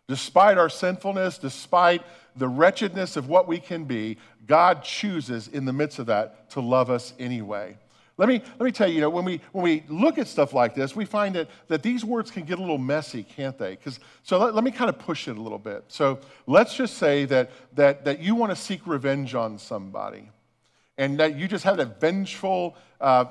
despite 0.10 0.58
our 0.58 0.68
sinfulness, 0.68 1.38
despite 1.38 2.04
the 2.36 2.50
wretchedness 2.50 3.16
of 3.16 3.30
what 3.30 3.48
we 3.48 3.60
can 3.60 3.86
be, 3.86 4.18
God 4.46 4.84
chooses 4.84 5.48
in 5.48 5.64
the 5.64 5.72
midst 5.72 6.00
of 6.00 6.08
that 6.08 6.50
to 6.50 6.60
love 6.60 6.90
us 6.90 7.14
anyway. 7.18 7.78
Let 8.18 8.30
me, 8.30 8.44
let 8.60 8.66
me 8.66 8.72
tell 8.72 8.88
you, 8.88 8.96
you 8.96 9.02
know, 9.02 9.10
when 9.10 9.26
we, 9.26 9.42
when 9.54 9.64
we 9.64 9.84
look 9.88 10.20
at 10.20 10.28
stuff 10.28 10.54
like 10.54 10.76
this, 10.76 10.96
we 10.96 11.04
find 11.04 11.34
that, 11.36 11.50
that 11.68 11.82
these 11.82 12.06
words 12.06 12.30
can 12.30 12.44
get 12.44 12.60
a 12.60 12.62
little 12.62 12.78
messy, 12.78 13.24
can't 13.24 13.58
they? 13.58 13.72
Because 13.72 14.00
so 14.22 14.38
let, 14.38 14.54
let 14.54 14.64
me 14.64 14.70
kind 14.70 14.90
of 14.90 15.00
push 15.00 15.28
it 15.28 15.36
a 15.36 15.42
little 15.42 15.58
bit. 15.58 15.84
So 15.88 16.20
let's 16.46 16.76
just 16.76 16.98
say 16.98 17.26
that, 17.26 17.50
that, 17.74 18.06
that 18.06 18.20
you 18.20 18.36
want 18.36 18.52
to 18.52 18.56
seek 18.56 18.86
revenge 18.86 19.34
on 19.34 19.58
somebody 19.58 20.30
and 21.00 21.20
that 21.20 21.38
you 21.38 21.48
just 21.48 21.64
have 21.64 21.80
a 21.80 21.86
vengeful 21.86 22.76
uh, 23.02 23.26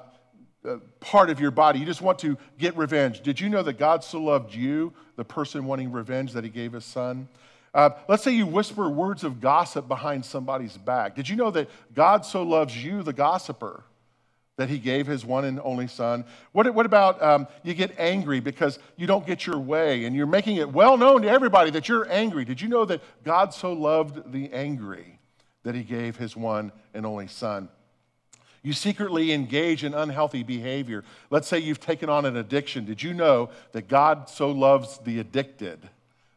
uh, 0.68 0.76
part 0.98 1.30
of 1.30 1.38
your 1.38 1.52
body. 1.52 1.78
You 1.78 1.86
just 1.86 2.02
want 2.02 2.18
to 2.20 2.36
get 2.58 2.76
revenge. 2.76 3.20
Did 3.20 3.40
you 3.40 3.48
know 3.48 3.62
that 3.62 3.78
God 3.78 4.02
so 4.02 4.20
loved 4.20 4.52
you, 4.52 4.92
the 5.14 5.24
person 5.24 5.64
wanting 5.64 5.92
revenge, 5.92 6.32
that 6.32 6.42
he 6.42 6.50
gave 6.50 6.72
his 6.72 6.84
son? 6.84 7.28
Uh, 7.72 7.90
let's 8.08 8.24
say 8.24 8.32
you 8.32 8.46
whisper 8.46 8.88
words 8.88 9.22
of 9.22 9.40
gossip 9.40 9.86
behind 9.86 10.24
somebody's 10.24 10.76
back. 10.76 11.14
Did 11.14 11.28
you 11.28 11.36
know 11.36 11.52
that 11.52 11.70
God 11.94 12.26
so 12.26 12.42
loves 12.42 12.76
you, 12.76 13.04
the 13.04 13.12
gossiper? 13.12 13.84
That 14.56 14.68
he 14.68 14.78
gave 14.78 15.06
his 15.06 15.24
one 15.24 15.44
and 15.44 15.60
only 15.62 15.86
son? 15.86 16.24
What, 16.52 16.72
what 16.74 16.86
about 16.86 17.22
um, 17.22 17.46
you 17.62 17.74
get 17.74 17.98
angry 17.98 18.40
because 18.40 18.78
you 18.96 19.06
don't 19.06 19.26
get 19.26 19.46
your 19.46 19.58
way 19.58 20.04
and 20.04 20.14
you're 20.14 20.26
making 20.26 20.56
it 20.56 20.72
well 20.72 20.96
known 20.96 21.22
to 21.22 21.28
everybody 21.28 21.70
that 21.70 21.88
you're 21.88 22.10
angry? 22.10 22.44
Did 22.44 22.60
you 22.60 22.68
know 22.68 22.84
that 22.84 23.02
God 23.24 23.54
so 23.54 23.72
loved 23.72 24.32
the 24.32 24.52
angry 24.52 25.18
that 25.62 25.74
he 25.74 25.82
gave 25.82 26.16
his 26.16 26.36
one 26.36 26.72
and 26.94 27.06
only 27.06 27.28
son? 27.28 27.68
You 28.62 28.72
secretly 28.72 29.32
engage 29.32 29.82
in 29.82 29.92
unhealthy 29.92 30.44
behavior. 30.44 31.02
Let's 31.30 31.48
say 31.48 31.58
you've 31.58 31.80
taken 31.80 32.08
on 32.08 32.24
an 32.24 32.36
addiction. 32.36 32.84
Did 32.84 33.02
you 33.02 33.12
know 33.12 33.50
that 33.72 33.88
God 33.88 34.28
so 34.28 34.50
loves 34.50 34.98
the 34.98 35.18
addicted? 35.18 35.88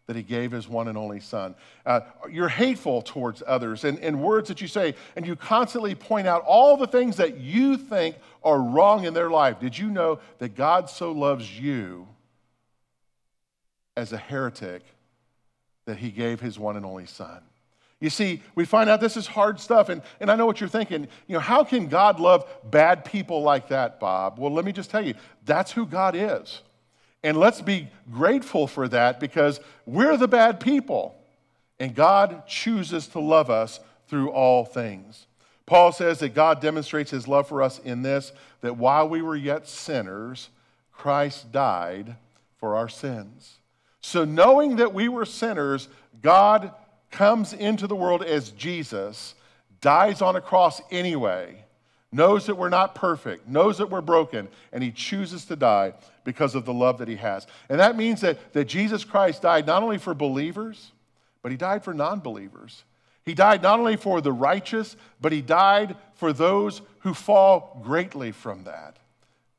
That 0.08 0.16
he 0.16 0.22
gave 0.22 0.52
his 0.52 0.68
one 0.68 0.88
and 0.88 0.98
only 0.98 1.20
son. 1.20 1.56
Uh, 1.86 2.02
you're 2.32 2.48
hateful 2.48 3.02
towards 3.02 3.42
others 3.46 3.84
and, 3.84 4.00
and 4.00 4.22
words 4.22 4.48
that 4.50 4.62
you 4.62 4.68
say, 4.68 4.94
and 5.16 5.26
you 5.26 5.36
constantly 5.36 5.96
point 5.96 6.28
out 6.28 6.44
all 6.46 6.78
the 6.78 6.88
things 6.88 7.18
that 7.18 7.38
you 7.40 7.76
think 7.78 8.16
are 8.44 8.60
wrong 8.60 9.06
in 9.06 9.14
their 9.14 9.30
life. 9.30 9.60
Did 9.60 9.78
you 9.78 9.90
know 9.90 10.20
that 10.38 10.56
God 10.56 10.90
so 10.90 11.12
loves 11.12 11.60
you 11.60 12.08
as 13.98 14.14
a 14.14 14.18
heretic 14.18 14.84
that 15.86 15.98
he 15.98 16.12
gave 16.12 16.40
his 16.40 16.60
one 16.60 16.78
and 16.78 16.86
only 16.86 17.08
son? 17.08 17.42
You 18.00 18.10
see, 18.10 18.44
we 18.54 18.66
find 18.66 18.90
out 18.90 19.00
this 19.00 19.18
is 19.18 19.26
hard 19.26 19.60
stuff, 19.60 19.90
and, 19.90 20.02
and 20.20 20.30
I 20.30 20.36
know 20.36 20.46
what 20.46 20.60
you're 20.60 20.70
thinking. 20.70 21.08
You 21.28 21.34
know, 21.34 21.40
how 21.40 21.64
can 21.64 21.88
God 21.88 22.20
love 22.20 22.46
bad 22.64 23.06
people 23.06 23.42
like 23.42 23.70
that, 23.70 24.00
Bob? 24.00 24.38
Well, 24.38 24.52
let 24.52 24.66
me 24.66 24.74
just 24.74 24.92
tell 24.92 25.04
you, 25.04 25.16
that's 25.46 25.72
who 25.72 25.86
God 25.86 26.16
is. 26.16 26.62
And 27.26 27.38
let's 27.38 27.60
be 27.60 27.88
grateful 28.12 28.68
for 28.68 28.88
that 28.90 29.20
because 29.20 29.60
we're 29.88 30.16
the 30.16 30.28
bad 30.28 30.60
people. 30.60 31.16
And 31.80 31.96
God 31.96 32.46
chooses 32.46 33.08
to 33.08 33.20
love 33.20 33.50
us 33.50 33.80
through 34.08 34.30
all 34.30 34.64
things. 34.64 35.26
Paul 35.66 35.92
says 35.92 36.20
that 36.20 36.36
God 36.36 36.62
demonstrates 36.62 37.10
his 37.10 37.28
love 37.28 37.48
for 37.48 37.64
us 37.64 37.80
in 37.80 38.04
this 38.04 38.32
that 38.62 38.78
while 38.78 39.10
we 39.10 39.24
were 39.24 39.36
yet 39.36 39.68
sinners, 39.68 40.50
Christ 40.92 41.52
died 41.52 42.16
for 42.58 42.76
our 42.76 42.88
sins. 42.88 43.58
So, 44.02 44.24
knowing 44.24 44.76
that 44.76 44.94
we 44.94 45.10
were 45.10 45.26
sinners, 45.26 45.90
God 46.22 46.76
comes 47.10 47.54
into 47.54 47.88
the 47.88 47.96
world 47.96 48.22
as 48.22 48.52
Jesus, 48.52 49.34
dies 49.82 50.22
on 50.22 50.36
a 50.36 50.42
cross 50.42 50.80
anyway, 50.92 51.65
knows 52.16 52.46
that 52.46 52.56
we're 52.56 52.70
not 52.70 52.96
perfect, 52.96 53.48
knows 53.48 53.78
that 53.78 53.90
we're 53.90 54.02
broken, 54.02 54.48
and 54.72 54.82
he 54.82 54.92
chooses 54.92 55.44
to 55.46 55.56
die 55.56 55.94
because 56.24 56.56
of 56.56 56.64
the 56.64 56.74
love 56.74 56.98
that 57.00 57.10
he 57.10 57.18
has. 57.18 57.46
And 57.70 57.80
that 57.80 57.98
means 57.98 58.22
that, 58.22 58.54
that 58.54 58.66
Jesus 58.66 59.04
Christ 59.04 59.42
died 59.42 59.68
not 59.68 59.84
only 59.84 59.98
for 59.98 60.14
believers, 60.14 60.92
but 61.42 61.52
he 61.52 61.58
died 61.58 61.84
for 61.84 61.94
non 61.94 62.22
believers. 62.22 62.86
He 63.26 63.34
died 63.34 63.62
not 63.62 63.80
only 63.80 63.98
for 63.98 64.22
the 64.22 64.32
righteous, 64.32 64.96
but 65.20 65.32
he 65.32 65.42
died 65.42 65.96
for 66.14 66.32
those 66.32 66.82
who 67.00 67.14
fall 67.14 67.82
greatly 67.84 68.32
from 68.32 68.64
that. 68.64 68.98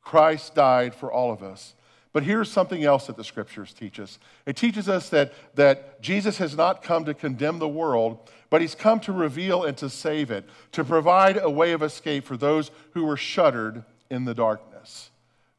Christ 0.01 0.55
died 0.55 0.95
for 0.95 1.11
all 1.11 1.31
of 1.31 1.43
us. 1.43 1.75
But 2.17 2.23
here's 2.23 2.51
something 2.51 2.83
else 2.83 3.05
that 3.05 3.15
the 3.15 3.23
scriptures 3.23 3.73
teach 3.73 3.99
us 3.99 4.17
it 4.47 4.55
teaches 4.57 4.89
us 4.89 5.09
that, 5.09 5.33
that 5.53 6.01
Jesus 6.01 6.39
has 6.39 6.57
not 6.57 6.81
come 6.81 7.05
to 7.05 7.13
condemn 7.13 7.59
the 7.59 7.67
world, 7.67 8.31
but 8.49 8.59
he's 8.59 8.73
come 8.73 8.99
to 9.01 9.13
reveal 9.13 9.65
and 9.65 9.77
to 9.77 9.87
save 9.87 10.31
it, 10.31 10.43
to 10.71 10.83
provide 10.83 11.37
a 11.37 11.47
way 11.47 11.73
of 11.73 11.83
escape 11.83 12.25
for 12.25 12.35
those 12.35 12.71
who 12.95 13.05
were 13.05 13.17
shuttered 13.17 13.83
in 14.09 14.25
the 14.25 14.33
darkness. 14.33 15.11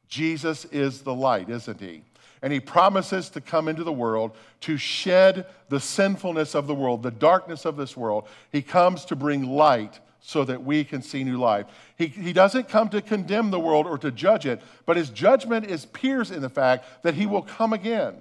Jesus 0.08 0.64
is 0.64 1.02
the 1.02 1.14
light, 1.14 1.48
isn't 1.48 1.80
he? 1.80 2.02
And 2.42 2.52
he 2.52 2.58
promises 2.58 3.30
to 3.30 3.40
come 3.40 3.68
into 3.68 3.84
the 3.84 3.92
world 3.92 4.32
to 4.62 4.76
shed 4.76 5.46
the 5.68 5.78
sinfulness 5.78 6.56
of 6.56 6.66
the 6.66 6.74
world, 6.74 7.04
the 7.04 7.12
darkness 7.12 7.66
of 7.66 7.76
this 7.76 7.96
world. 7.96 8.26
He 8.50 8.62
comes 8.62 9.04
to 9.04 9.14
bring 9.14 9.44
light 9.44 10.00
so 10.20 10.44
that 10.44 10.62
we 10.62 10.84
can 10.84 11.02
see 11.02 11.24
new 11.24 11.38
life. 11.38 11.66
He, 11.96 12.06
he 12.06 12.32
doesn't 12.32 12.68
come 12.68 12.88
to 12.90 13.00
condemn 13.00 13.50
the 13.50 13.60
world 13.60 13.86
or 13.86 13.98
to 13.98 14.10
judge 14.10 14.46
it, 14.46 14.60
but 14.84 14.96
his 14.96 15.10
judgment 15.10 15.66
is 15.66 15.84
appears 15.84 16.30
in 16.30 16.42
the 16.42 16.48
fact 16.48 16.84
that 17.02 17.14
he 17.14 17.26
will 17.26 17.42
come 17.42 17.72
again 17.72 18.16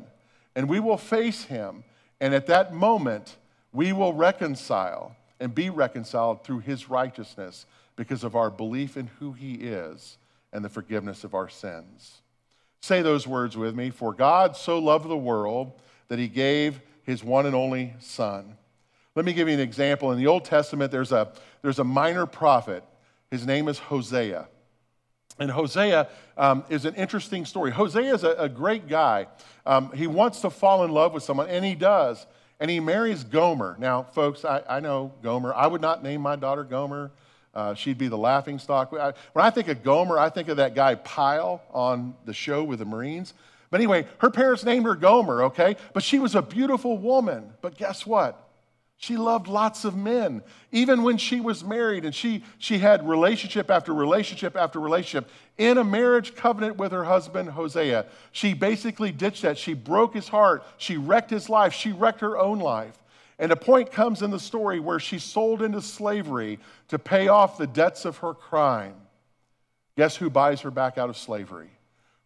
and 0.56 0.70
we 0.70 0.80
will 0.80 0.98
face 0.98 1.44
him. 1.44 1.84
And 2.20 2.34
at 2.34 2.48
that 2.48 2.74
moment, 2.74 3.36
we 3.72 3.94
will 3.94 4.13
reconcile 4.13 5.16
and 5.39 5.54
be 5.54 5.70
reconciled 5.70 6.44
through 6.44 6.60
his 6.60 6.89
righteousness 6.89 7.66
because 7.96 8.24
of 8.24 8.36
our 8.36 8.50
belief 8.50 8.98
in 8.98 9.08
who 9.20 9.34
he 9.34 9.54
is 9.54 10.18
and 10.51 10.66
the 10.66 10.70
forgiveness 10.70 11.24
of 11.24 11.36
our 11.36 11.50
sins. 11.50 12.22
Say 12.82 13.01
those 13.01 13.27
words 13.27 13.58
with 13.58 13.75
me. 13.75 13.89
For 13.89 14.13
God 14.13 14.56
so 14.56 14.80
loved 14.80 15.08
the 15.08 15.18
world 15.18 15.74
that 16.08 16.20
he 16.20 16.27
gave 16.27 16.80
his 17.04 17.24
one 17.24 17.46
and 17.46 17.56
only 17.56 17.94
Son. 18.00 18.58
Let 19.16 19.25
me 19.25 19.34
give 19.34 19.48
you 19.48 19.54
an 19.56 19.60
example. 19.60 20.12
In 20.12 20.18
the 20.18 20.27
Old 20.27 20.46
Testament, 20.46 20.92
there's 20.92 21.12
a, 21.12 21.32
there's 21.61 21.79
a 21.79 21.83
minor 21.83 22.25
prophet. 22.25 22.83
His 23.31 23.45
name 23.45 23.67
is 23.67 23.79
Hosea. 23.79 24.47
And 25.39 25.51
Hosea 25.51 26.07
um, 26.37 26.63
is 26.69 26.85
an 26.85 26.95
interesting 26.95 27.45
story. 27.45 27.71
Hosea 27.71 28.13
is 28.13 28.23
a, 28.23 28.31
a 28.31 28.49
great 28.49 28.87
guy. 28.87 29.27
Um, 29.65 29.91
he 29.91 30.07
wants 30.07 30.41
to 30.41 30.49
fall 30.49 30.83
in 30.83 30.91
love 30.91 31.13
with 31.13 31.23
someone, 31.23 31.49
and 31.49 31.63
he 31.63 31.75
does 31.75 32.25
and 32.59 32.71
he 32.71 32.79
marries 32.79 33.23
Gomer. 33.23 33.75
Now, 33.79 34.03
folks, 34.03 34.43
I, 34.43 34.63
I 34.67 34.79
know 34.79 35.13
Gomer. 35.21 35.53
I 35.53 35.67
would 35.67 35.81
not 35.81 36.03
name 36.03 36.21
my 36.21 36.35
daughter 36.35 36.63
Gomer. 36.63 37.11
Uh, 37.53 37.73
she'd 37.73 37.97
be 37.97 38.07
the 38.07 38.17
laughing 38.17 38.59
stock. 38.59 38.91
When 38.91 39.13
I 39.35 39.49
think 39.49 39.67
of 39.67 39.83
Gomer, 39.83 40.17
I 40.17 40.29
think 40.29 40.47
of 40.47 40.57
that 40.57 40.75
guy 40.75 40.95
Pyle 40.95 41.61
on 41.71 42.15
the 42.25 42.33
show 42.33 42.63
with 42.63 42.79
the 42.79 42.85
Marines. 42.85 43.33
But 43.69 43.79
anyway, 43.79 44.05
her 44.19 44.29
parents 44.29 44.63
named 44.63 44.85
her 44.85 44.95
Gomer, 44.95 45.43
okay? 45.43 45.75
But 45.93 46.03
she 46.03 46.19
was 46.19 46.35
a 46.35 46.41
beautiful 46.41 46.97
woman. 46.97 47.51
But 47.61 47.77
guess 47.77 48.05
what? 48.05 48.47
She 49.00 49.16
loved 49.16 49.48
lots 49.48 49.86
of 49.86 49.96
men. 49.96 50.42
Even 50.72 51.04
when 51.04 51.18
she 51.18 51.39
was 51.39 51.63
married 51.63 52.04
and 52.04 52.16
she, 52.16 52.44
she 52.58 52.80
had 52.80 53.08
relationship 53.08 53.70
after 53.70 53.94
relationship 53.94 54.58
after 54.58 54.80
relationship 54.80 55.30
in 55.58 55.77
a 55.77 55.84
marriage 55.84 56.36
covenant 56.36 56.77
with 56.77 56.92
her 56.92 57.04
husband, 57.04 57.50
Hosea, 57.50 58.08
she 58.32 58.56
basically 58.56 59.12
ditched 59.12 59.44
that. 59.44 59.58
She 59.58 59.75
broke 59.75 60.16
his 60.16 60.27
heart. 60.27 60.63
She 60.77 60.98
wrecked 60.98 61.30
his 61.30 61.48
life. 61.48 61.74
She 61.74 61.92
wrecked 61.92 62.22
her 62.22 62.39
own 62.39 62.60
life. 62.60 62.98
And 63.38 63.51
a 63.51 63.56
point 63.56 63.92
comes 63.92 64.24
in 64.24 64.32
the 64.32 64.39
story 64.39 64.80
where 64.80 65.00
she's 65.00 65.24
sold 65.24 65.62
into 65.62 65.82
slavery 65.82 66.58
to 66.88 66.98
pay 66.98 67.27
off 67.27 67.60
the 67.60 67.68
debts 67.68 68.04
of 68.04 68.18
her 68.18 68.34
crime. 68.34 68.96
Guess 69.96 70.16
who 70.16 70.32
buys 70.32 70.62
her 70.62 70.72
back 70.72 70.98
out 70.98 71.10
of 71.10 71.18
slavery? 71.18 71.70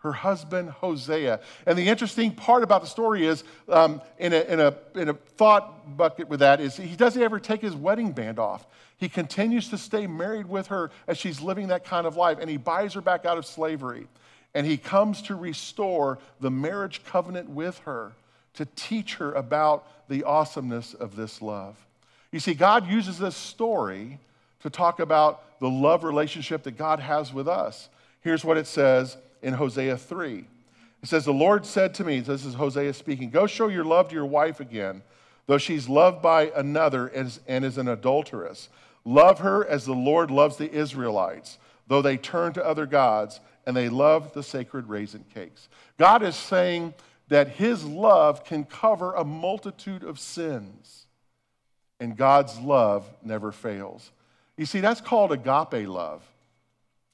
Her 0.02 0.12
husband 0.12 0.70
Hosea. 0.70 1.40
And 1.66 1.78
the 1.78 1.88
interesting 1.88 2.32
part 2.32 2.64
about 2.64 2.82
the 2.82 2.88
story 2.88 3.26
is, 3.26 3.44
um, 3.70 4.02
in, 4.18 4.34
a, 4.34 4.42
in, 4.42 4.60
a, 4.60 4.76
in 4.96 5.10
a 5.10 5.14
thought 5.14 5.96
bucket 5.98 6.28
with 6.28 6.40
that, 6.40 6.60
is 6.60 6.76
he 6.76 6.96
doesn't 6.96 7.22
ever 7.22 7.40
take 7.40 7.62
his 7.62 7.76
wedding 7.76 8.12
band 8.12 8.40
off. 8.40 8.66
He 8.98 9.10
continues 9.10 9.70
to 9.70 9.78
stay 9.78 10.08
married 10.08 10.48
with 10.48 10.68
her 10.68 10.92
as 11.08 11.18
she's 11.18 11.42
living 11.42 11.68
that 11.68 11.86
kind 11.86 12.06
of 12.06 12.18
life, 12.18 12.38
and 12.40 12.50
he 12.50 12.58
buys 12.58 12.94
her 12.94 13.02
back 13.02 13.26
out 13.26 13.38
of 13.38 13.46
slavery. 13.46 14.08
And 14.54 14.66
he 14.68 14.78
comes 14.78 15.22
to 15.24 15.36
restore 15.36 16.20
the 16.40 16.52
marriage 16.52 17.04
covenant 17.06 17.50
with 17.50 17.78
her 17.80 18.12
to 18.56 18.66
teach 18.76 19.16
her 19.16 19.32
about 19.34 19.88
the 20.10 20.24
awesomeness 20.24 20.94
of 20.94 21.16
this 21.16 21.42
love. 21.42 21.78
You 22.32 22.40
see, 22.40 22.54
God 22.54 22.88
uses 22.88 23.18
this 23.18 23.36
story 23.36 24.20
to 24.62 24.70
talk 24.70 25.00
about 25.00 25.60
the 25.60 25.70
love 25.70 26.04
relationship 26.04 26.64
that 26.64 26.78
God 26.78 27.00
has 27.00 27.34
with 27.34 27.48
us. 27.48 27.90
Here's 28.22 28.44
what 28.44 28.58
it 28.58 28.68
says 28.68 29.18
in 29.42 29.54
Hosea 29.54 29.98
3. 29.98 30.46
It 31.04 31.10
says, 31.10 31.26
The 31.26 31.34
Lord 31.34 31.66
said 31.66 31.94
to 31.96 32.04
me, 32.04 32.20
this 32.20 32.46
is 32.46 32.54
Hosea 32.54 32.94
speaking, 32.94 33.30
Go 33.30 33.48
show 33.48 33.68
your 33.68 33.86
love 33.86 34.10
to 34.10 34.16
your 34.16 34.26
wife 34.26 34.60
again, 34.60 35.02
though 35.48 35.58
she's 35.58 35.90
loved 35.90 36.22
by 36.22 36.52
another 36.56 37.08
and 37.08 37.66
is 37.66 37.78
an 37.78 37.88
adulteress. 37.88 38.70
Love 39.04 39.40
her 39.40 39.66
as 39.66 39.86
the 39.86 39.94
Lord 39.94 40.30
loves 40.30 40.58
the 40.58 40.72
Israelites, 40.72 41.58
though 41.88 42.02
they 42.02 42.18
turn 42.18 42.54
to 42.54 42.66
other 42.66 42.86
gods 42.86 43.40
and 43.66 43.76
they 43.76 43.90
love 43.90 44.34
the 44.34 44.44
sacred 44.44 44.88
raisin 44.88 45.26
cakes. 45.34 45.70
God 45.98 46.24
is 46.24 46.36
saying 46.36 46.94
that 47.28 47.50
his 47.50 47.86
love 47.86 48.44
can 48.44 48.64
cover 48.66 49.14
a 49.14 49.24
multitude 49.24 50.04
of 50.04 50.20
sins, 50.20 51.06
and 52.00 52.18
God's 52.18 52.60
love 52.60 53.10
never 53.24 53.52
fails. 53.52 54.12
You 54.58 54.66
see, 54.66 54.80
that's 54.80 55.02
called 55.02 55.32
agape 55.32 55.88
love. 55.88 56.24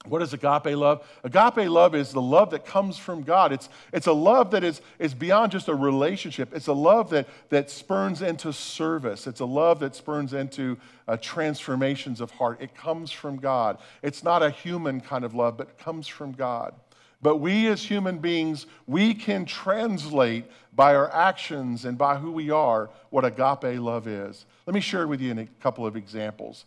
What 0.09 0.21
is 0.21 0.33
agape 0.33 0.75
love? 0.77 1.07
Agape 1.23 1.69
love 1.69 1.95
is 1.95 2.11
the 2.11 2.21
love 2.21 2.51
that 2.51 2.65
comes 2.65 2.97
from 2.97 3.23
God. 3.23 3.51
It's, 3.51 3.69
it's 3.91 4.07
a 4.07 4.13
love 4.13 4.51
that 4.51 4.63
is, 4.63 4.81
is 4.99 5.13
beyond 5.13 5.51
just 5.51 5.67
a 5.67 5.75
relationship. 5.75 6.53
It's 6.53 6.67
a 6.67 6.73
love 6.73 7.09
that, 7.11 7.27
that 7.49 7.69
spurns 7.69 8.21
into 8.21 8.53
service. 8.53 9.27
It's 9.27 9.39
a 9.39 9.45
love 9.45 9.79
that 9.79 9.95
spurns 9.95 10.33
into 10.33 10.77
uh, 11.07 11.17
transformations 11.17 12.21
of 12.21 12.31
heart. 12.31 12.61
It 12.61 12.75
comes 12.75 13.11
from 13.11 13.37
God. 13.37 13.77
It's 14.01 14.23
not 14.23 14.43
a 14.43 14.49
human 14.49 15.01
kind 15.01 15.23
of 15.23 15.33
love, 15.33 15.57
but 15.57 15.69
it 15.69 15.77
comes 15.77 16.07
from 16.07 16.31
God. 16.31 16.73
But 17.21 17.37
we 17.37 17.67
as 17.67 17.83
human 17.83 18.19
beings, 18.19 18.67
we 18.85 19.13
can 19.13 19.45
translate 19.45 20.45
by 20.75 20.93
our 20.93 21.11
actions 21.11 21.85
and 21.85 21.97
by 21.97 22.17
who 22.17 22.31
we 22.31 22.51
are 22.51 22.89
what 23.09 23.25
agape 23.25 23.79
love 23.79 24.07
is. 24.07 24.45
Let 24.67 24.75
me 24.75 24.81
share 24.81 25.07
with 25.07 25.19
you 25.21 25.37
a 25.37 25.47
couple 25.59 25.85
of 25.85 25.95
examples. 25.95 26.65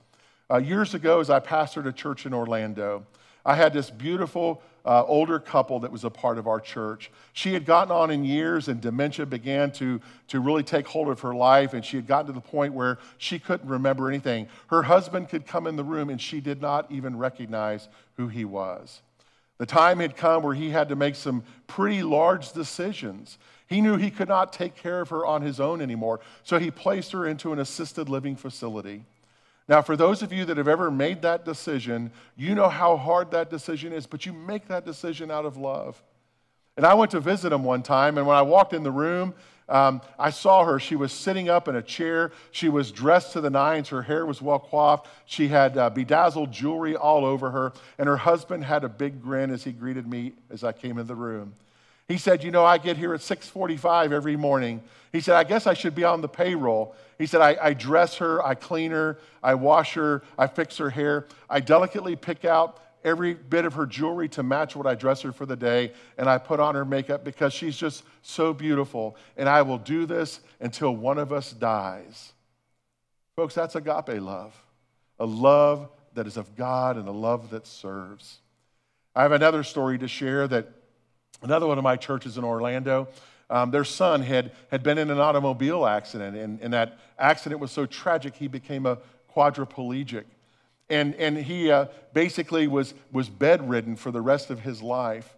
Uh, 0.50 0.58
years 0.58 0.94
ago, 0.94 1.20
as 1.20 1.30
I 1.30 1.38
pastored 1.38 1.86
a 1.86 1.92
church 1.92 2.26
in 2.26 2.34
Orlando, 2.34 3.06
I 3.44 3.54
had 3.54 3.72
this 3.72 3.90
beautiful 3.90 4.62
uh, 4.84 5.04
older 5.04 5.38
couple 5.38 5.80
that 5.80 5.92
was 5.92 6.04
a 6.04 6.10
part 6.10 6.38
of 6.38 6.46
our 6.46 6.60
church. 6.60 7.10
She 7.32 7.52
had 7.52 7.64
gotten 7.64 7.92
on 7.92 8.10
in 8.10 8.24
years, 8.24 8.68
and 8.68 8.80
dementia 8.80 9.26
began 9.26 9.72
to, 9.72 10.00
to 10.28 10.40
really 10.40 10.62
take 10.62 10.86
hold 10.86 11.08
of 11.08 11.20
her 11.20 11.34
life, 11.34 11.74
and 11.74 11.84
she 11.84 11.96
had 11.96 12.06
gotten 12.06 12.26
to 12.26 12.32
the 12.32 12.40
point 12.40 12.74
where 12.74 12.98
she 13.18 13.38
couldn't 13.38 13.68
remember 13.68 14.08
anything. 14.08 14.48
Her 14.68 14.82
husband 14.82 15.28
could 15.28 15.46
come 15.46 15.66
in 15.66 15.76
the 15.76 15.84
room, 15.84 16.10
and 16.10 16.20
she 16.20 16.40
did 16.40 16.60
not 16.60 16.90
even 16.90 17.16
recognize 17.16 17.88
who 18.16 18.28
he 18.28 18.44
was. 18.44 19.02
The 19.58 19.66
time 19.66 20.00
had 20.00 20.16
come 20.16 20.42
where 20.42 20.54
he 20.54 20.70
had 20.70 20.88
to 20.88 20.96
make 20.96 21.14
some 21.14 21.44
pretty 21.66 22.02
large 22.02 22.52
decisions. 22.52 23.36
He 23.66 23.82
knew 23.82 23.96
he 23.96 24.10
could 24.10 24.28
not 24.28 24.54
take 24.54 24.74
care 24.74 25.02
of 25.02 25.10
her 25.10 25.26
on 25.26 25.42
his 25.42 25.60
own 25.60 25.82
anymore, 25.82 26.20
so 26.42 26.58
he 26.58 26.70
placed 26.70 27.12
her 27.12 27.26
into 27.26 27.52
an 27.52 27.58
assisted 27.58 28.08
living 28.08 28.36
facility. 28.36 29.04
Now, 29.70 29.82
for 29.82 29.96
those 29.96 30.20
of 30.20 30.32
you 30.32 30.44
that 30.46 30.56
have 30.56 30.66
ever 30.66 30.90
made 30.90 31.22
that 31.22 31.44
decision, 31.44 32.10
you 32.36 32.56
know 32.56 32.68
how 32.68 32.96
hard 32.96 33.30
that 33.30 33.50
decision 33.50 33.92
is, 33.92 34.04
but 34.04 34.26
you 34.26 34.32
make 34.32 34.66
that 34.66 34.84
decision 34.84 35.30
out 35.30 35.44
of 35.44 35.56
love. 35.56 36.02
And 36.76 36.84
I 36.84 36.94
went 36.94 37.12
to 37.12 37.20
visit 37.20 37.52
him 37.52 37.62
one 37.62 37.84
time, 37.84 38.18
and 38.18 38.26
when 38.26 38.36
I 38.36 38.42
walked 38.42 38.72
in 38.72 38.82
the 38.82 38.90
room, 38.90 39.32
um, 39.68 40.00
I 40.18 40.30
saw 40.30 40.64
her. 40.64 40.80
She 40.80 40.96
was 40.96 41.12
sitting 41.12 41.48
up 41.48 41.68
in 41.68 41.76
a 41.76 41.82
chair. 41.82 42.32
She 42.50 42.68
was 42.68 42.90
dressed 42.90 43.32
to 43.34 43.40
the 43.40 43.50
nines. 43.50 43.88
Her 43.90 44.02
hair 44.02 44.26
was 44.26 44.42
well 44.42 44.58
coiffed. 44.58 45.06
She 45.24 45.46
had 45.46 45.78
uh, 45.78 45.88
bedazzled 45.88 46.50
jewelry 46.50 46.96
all 46.96 47.24
over 47.24 47.52
her. 47.52 47.72
And 47.96 48.08
her 48.08 48.16
husband 48.16 48.64
had 48.64 48.82
a 48.82 48.88
big 48.88 49.22
grin 49.22 49.52
as 49.52 49.62
he 49.62 49.70
greeted 49.70 50.08
me 50.08 50.32
as 50.50 50.64
I 50.64 50.72
came 50.72 50.98
in 50.98 51.06
the 51.06 51.14
room. 51.14 51.54
He 52.10 52.18
said, 52.18 52.42
You 52.42 52.50
know, 52.50 52.64
I 52.64 52.78
get 52.78 52.96
here 52.96 53.14
at 53.14 53.20
645 53.20 54.12
every 54.12 54.34
morning. 54.34 54.82
He 55.12 55.20
said, 55.20 55.36
I 55.36 55.44
guess 55.44 55.68
I 55.68 55.74
should 55.74 55.94
be 55.94 56.02
on 56.02 56.20
the 56.20 56.28
payroll. 56.28 56.96
He 57.18 57.26
said, 57.26 57.40
I, 57.40 57.56
I, 57.62 57.72
dress 57.72 58.16
her, 58.16 58.44
I 58.44 58.56
clean 58.56 58.90
her, 58.90 59.18
I 59.44 59.54
wash 59.54 59.94
her, 59.94 60.22
I 60.36 60.48
fix 60.48 60.76
her 60.78 60.90
hair. 60.90 61.28
I 61.48 61.60
delicately 61.60 62.16
pick 62.16 62.44
out 62.44 62.82
every 63.04 63.34
bit 63.34 63.64
of 63.64 63.74
her 63.74 63.86
jewelry 63.86 64.28
to 64.30 64.42
match 64.42 64.74
what 64.74 64.88
I 64.88 64.96
dress 64.96 65.22
her 65.22 65.30
for 65.30 65.46
the 65.46 65.54
day, 65.54 65.92
and 66.18 66.28
I 66.28 66.38
put 66.38 66.58
on 66.58 66.74
her 66.74 66.84
makeup 66.84 67.22
because 67.22 67.52
she's 67.52 67.76
just 67.76 68.02
so 68.22 68.52
beautiful. 68.52 69.16
And 69.36 69.48
I 69.48 69.62
will 69.62 69.78
do 69.78 70.04
this 70.04 70.40
until 70.58 70.96
one 70.96 71.18
of 71.18 71.32
us 71.32 71.52
dies. 71.52 72.32
Folks, 73.36 73.54
that's 73.54 73.76
agape 73.76 74.20
love 74.20 74.52
a 75.20 75.26
love 75.26 75.88
that 76.14 76.26
is 76.26 76.36
of 76.36 76.56
God 76.56 76.96
and 76.96 77.06
a 77.06 77.12
love 77.12 77.50
that 77.50 77.68
serves. 77.68 78.40
I 79.14 79.22
have 79.22 79.32
another 79.32 79.62
story 79.62 79.98
to 79.98 80.08
share 80.08 80.48
that 80.48 80.79
another 81.42 81.66
one 81.66 81.78
of 81.78 81.84
my 81.84 81.96
churches 81.96 82.38
in 82.38 82.44
Orlando. 82.44 83.08
Um, 83.48 83.70
their 83.70 83.84
son 83.84 84.22
had, 84.22 84.52
had 84.70 84.82
been 84.82 84.96
in 84.98 85.10
an 85.10 85.18
automobile 85.18 85.86
accident, 85.86 86.36
and, 86.36 86.60
and 86.60 86.72
that 86.72 86.98
accident 87.18 87.60
was 87.60 87.72
so 87.72 87.84
tragic 87.84 88.36
he 88.36 88.46
became 88.46 88.86
a 88.86 88.98
quadriplegic. 89.34 90.24
And, 90.88 91.14
and 91.16 91.36
he 91.36 91.70
uh, 91.70 91.86
basically 92.12 92.66
was, 92.66 92.94
was 93.12 93.28
bedridden 93.28 93.96
for 93.96 94.10
the 94.10 94.20
rest 94.20 94.50
of 94.50 94.60
his 94.60 94.82
life. 94.82 95.36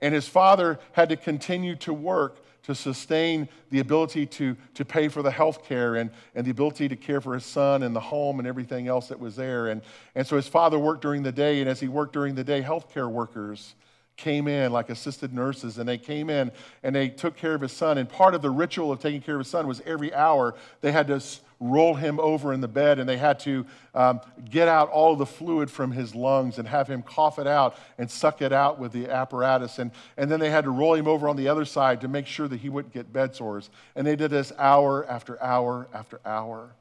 And 0.00 0.14
his 0.14 0.28
father 0.28 0.80
had 0.92 1.08
to 1.10 1.16
continue 1.16 1.76
to 1.76 1.92
work 1.92 2.38
to 2.64 2.74
sustain 2.74 3.48
the 3.70 3.80
ability 3.80 4.26
to, 4.26 4.56
to 4.74 4.84
pay 4.84 5.08
for 5.08 5.22
the 5.22 5.30
health 5.30 5.64
care 5.64 5.96
and, 5.96 6.10
and 6.34 6.46
the 6.46 6.50
ability 6.50 6.88
to 6.88 6.96
care 6.96 7.20
for 7.20 7.34
his 7.34 7.44
son 7.44 7.82
and 7.82 7.94
the 7.94 8.00
home 8.00 8.38
and 8.38 8.46
everything 8.46 8.86
else 8.86 9.08
that 9.08 9.18
was 9.18 9.34
there. 9.34 9.68
And, 9.68 9.82
and 10.14 10.26
so 10.26 10.36
his 10.36 10.46
father 10.46 10.78
worked 10.78 11.02
during 11.02 11.24
the 11.24 11.32
day, 11.32 11.60
and 11.60 11.68
as 11.68 11.80
he 11.80 11.88
worked 11.88 12.12
during 12.12 12.36
the 12.36 12.44
day, 12.44 12.60
health 12.60 12.92
care 12.92 13.08
workers 13.08 13.74
came 14.22 14.46
in 14.46 14.72
like 14.72 14.88
assisted 14.88 15.34
nurses 15.34 15.78
and 15.78 15.88
they 15.88 15.98
came 15.98 16.30
in 16.30 16.52
and 16.82 16.94
they 16.94 17.08
took 17.08 17.36
care 17.36 17.54
of 17.54 17.60
his 17.60 17.72
son. 17.72 17.98
And 17.98 18.08
part 18.08 18.34
of 18.34 18.40
the 18.40 18.50
ritual 18.50 18.92
of 18.92 19.00
taking 19.00 19.20
care 19.20 19.34
of 19.34 19.40
his 19.40 19.48
son 19.48 19.66
was 19.66 19.82
every 19.84 20.14
hour 20.14 20.54
they 20.80 20.92
had 20.92 21.08
to 21.08 21.20
roll 21.58 21.94
him 21.94 22.18
over 22.20 22.52
in 22.52 22.60
the 22.60 22.68
bed 22.68 22.98
and 22.98 23.08
they 23.08 23.16
had 23.16 23.40
to 23.40 23.66
um, 23.94 24.20
get 24.48 24.68
out 24.68 24.88
all 24.90 25.16
the 25.16 25.26
fluid 25.26 25.70
from 25.70 25.90
his 25.90 26.14
lungs 26.14 26.58
and 26.58 26.68
have 26.68 26.88
him 26.88 27.02
cough 27.02 27.38
it 27.38 27.46
out 27.46 27.76
and 27.98 28.10
suck 28.10 28.40
it 28.40 28.52
out 28.52 28.78
with 28.78 28.92
the 28.92 29.08
apparatus. 29.08 29.78
And, 29.78 29.90
and 30.16 30.30
then 30.30 30.40
they 30.40 30.50
had 30.50 30.64
to 30.64 30.70
roll 30.70 30.94
him 30.94 31.08
over 31.08 31.28
on 31.28 31.36
the 31.36 31.48
other 31.48 31.64
side 31.64 32.00
to 32.02 32.08
make 32.08 32.26
sure 32.26 32.46
that 32.48 32.60
he 32.60 32.68
wouldn't 32.68 32.94
get 32.94 33.12
bed 33.12 33.34
sores. 33.34 33.70
And 33.96 34.06
they 34.06 34.16
did 34.16 34.30
this 34.30 34.52
hour 34.56 35.04
after 35.06 35.42
hour 35.42 35.88
after 35.92 36.20
hour. 36.24 36.74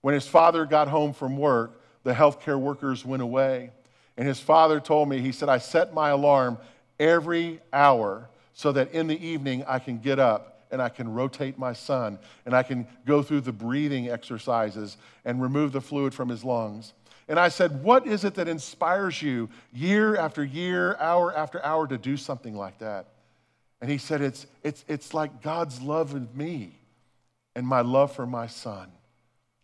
When 0.00 0.14
his 0.14 0.26
father 0.26 0.64
got 0.64 0.88
home 0.88 1.12
from 1.12 1.36
work 1.36 1.76
the 2.02 2.14
healthcare 2.14 2.58
workers 2.58 3.04
went 3.04 3.22
away 3.22 3.72
and 4.16 4.26
his 4.26 4.40
father 4.40 4.80
told 4.80 5.08
me, 5.08 5.20
he 5.20 5.32
said, 5.32 5.48
I 5.48 5.58
set 5.58 5.94
my 5.94 6.10
alarm 6.10 6.58
every 6.98 7.60
hour 7.72 8.28
so 8.52 8.72
that 8.72 8.92
in 8.92 9.06
the 9.06 9.26
evening 9.26 9.64
I 9.66 9.78
can 9.78 9.98
get 9.98 10.18
up 10.18 10.50
and 10.70 10.80
I 10.80 10.88
can 10.88 11.12
rotate 11.12 11.58
my 11.58 11.72
son 11.72 12.18
and 12.44 12.54
I 12.54 12.62
can 12.62 12.86
go 13.06 13.22
through 13.22 13.40
the 13.42 13.52
breathing 13.52 14.08
exercises 14.08 14.96
and 15.24 15.42
remove 15.42 15.72
the 15.72 15.80
fluid 15.80 16.14
from 16.14 16.28
his 16.28 16.44
lungs. 16.44 16.92
And 17.28 17.38
I 17.38 17.48
said, 17.48 17.82
What 17.82 18.06
is 18.06 18.24
it 18.24 18.34
that 18.34 18.48
inspires 18.48 19.22
you 19.22 19.48
year 19.72 20.16
after 20.16 20.44
year, 20.44 20.96
hour 20.96 21.34
after 21.34 21.64
hour 21.64 21.86
to 21.86 21.96
do 21.96 22.16
something 22.16 22.56
like 22.56 22.78
that? 22.78 23.06
And 23.80 23.90
he 23.90 23.98
said, 23.98 24.20
It's, 24.20 24.46
it's, 24.62 24.84
it's 24.88 25.14
like 25.14 25.40
God's 25.42 25.80
love 25.80 26.14
in 26.14 26.28
me 26.34 26.72
and 27.54 27.66
my 27.66 27.80
love 27.80 28.12
for 28.12 28.26
my 28.26 28.46
son. 28.46 28.90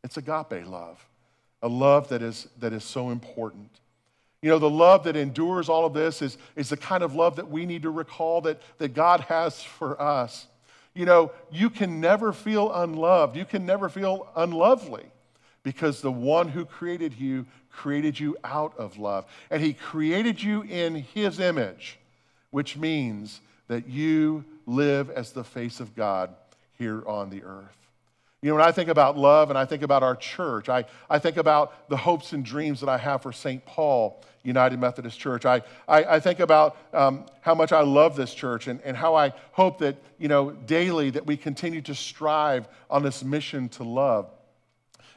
It's 0.05 0.17
agape 0.17 0.67
love, 0.67 1.05
a 1.61 1.69
love 1.69 2.09
that 2.11 2.23
is, 2.23 2.49
that 2.61 2.73
is 2.73 2.85
so 2.85 3.11
important. 3.11 3.81
You 4.42 4.51
know, 4.51 4.59
the 4.59 4.70
love 4.70 5.05
that 5.05 5.16
endures 5.16 5.68
all 5.68 5.87
of 5.87 5.94
this 5.94 6.22
is, 6.22 6.38
is 6.55 6.68
the 6.68 6.77
kind 6.77 7.03
of 7.03 7.14
love 7.14 7.37
that 7.37 7.51
we 7.51 7.66
need 7.66 7.83
to 7.83 7.90
recall 7.90 8.40
that, 8.42 8.61
that 8.79 8.94
God 8.94 9.20
has 9.22 9.62
for 9.62 10.01
us. 10.01 10.46
You 10.94 11.05
know, 11.05 11.33
you 11.51 11.68
can 11.70 12.01
never 12.01 12.33
feel 12.33 12.72
unloved. 12.72 13.37
You 13.37 13.44
can 13.44 13.66
never 13.66 13.88
feel 13.88 14.29
unlovely 14.37 15.05
because 15.62 16.01
the 16.01 16.12
one 16.12 16.49
who 16.49 16.64
created 16.64 17.14
you 17.18 17.46
created 17.77 18.18
you 18.18 18.37
out 18.42 18.77
of 18.79 18.99
love. 18.99 19.27
And 19.51 19.62
he 19.62 19.75
created 19.75 20.42
you 20.42 20.62
in 20.62 20.94
his 20.94 21.38
image, 21.38 21.99
which 22.51 22.77
means 22.77 23.40
that 23.68 23.88
you 23.88 24.44
live 24.64 25.11
as 25.11 25.33
the 25.33 25.44
face 25.44 25.79
of 25.81 25.94
God 25.94 26.35
here 26.79 27.07
on 27.07 27.31
the 27.31 27.42
earth. 27.44 27.86
You 28.42 28.51
know, 28.51 28.57
when 28.57 28.64
I 28.64 28.72
think 28.72 28.90
about 28.90 29.16
love 29.16 29.49
and 29.49 29.59
I 29.59 29.64
think 29.64 29.83
about 29.83 30.03
our 30.03 30.14
church, 30.14 30.68
I, 30.68 30.85
I 31.09 31.18
think 31.18 31.37
about 31.37 31.88
the 31.88 31.96
hopes 31.96 32.33
and 32.33 32.44
dreams 32.44 32.81
that 32.81 32.88
I 32.88 32.99
have 32.99 33.22
for 33.22 33.33
St. 33.33 33.64
Paul 33.64 34.22
United 34.42 34.79
Methodist 34.79 35.18
Church. 35.18 35.46
I, 35.46 35.62
I, 35.88 36.05
I 36.05 36.20
think 36.20 36.40
about 36.40 36.77
um, 36.92 37.27
how 37.40 37.55
much 37.55 37.72
I 37.72 37.81
love 37.81 38.14
this 38.14 38.35
church 38.35 38.68
and, 38.68 38.81
and 38.83 38.96
how 38.96 39.14
I 39.14 39.33
hope 39.53 39.79
that, 39.79 39.96
you 40.18 40.29
know, 40.29 40.53
daily 40.53 41.11
that 41.11 41.27
we 41.27 41.37
continue 41.37 41.81
to 41.83 41.94
strive 41.94 42.68
on 42.90 43.03
this 43.03 43.25
mission 43.25 43.68
to 43.70 43.85
love. 43.85 44.31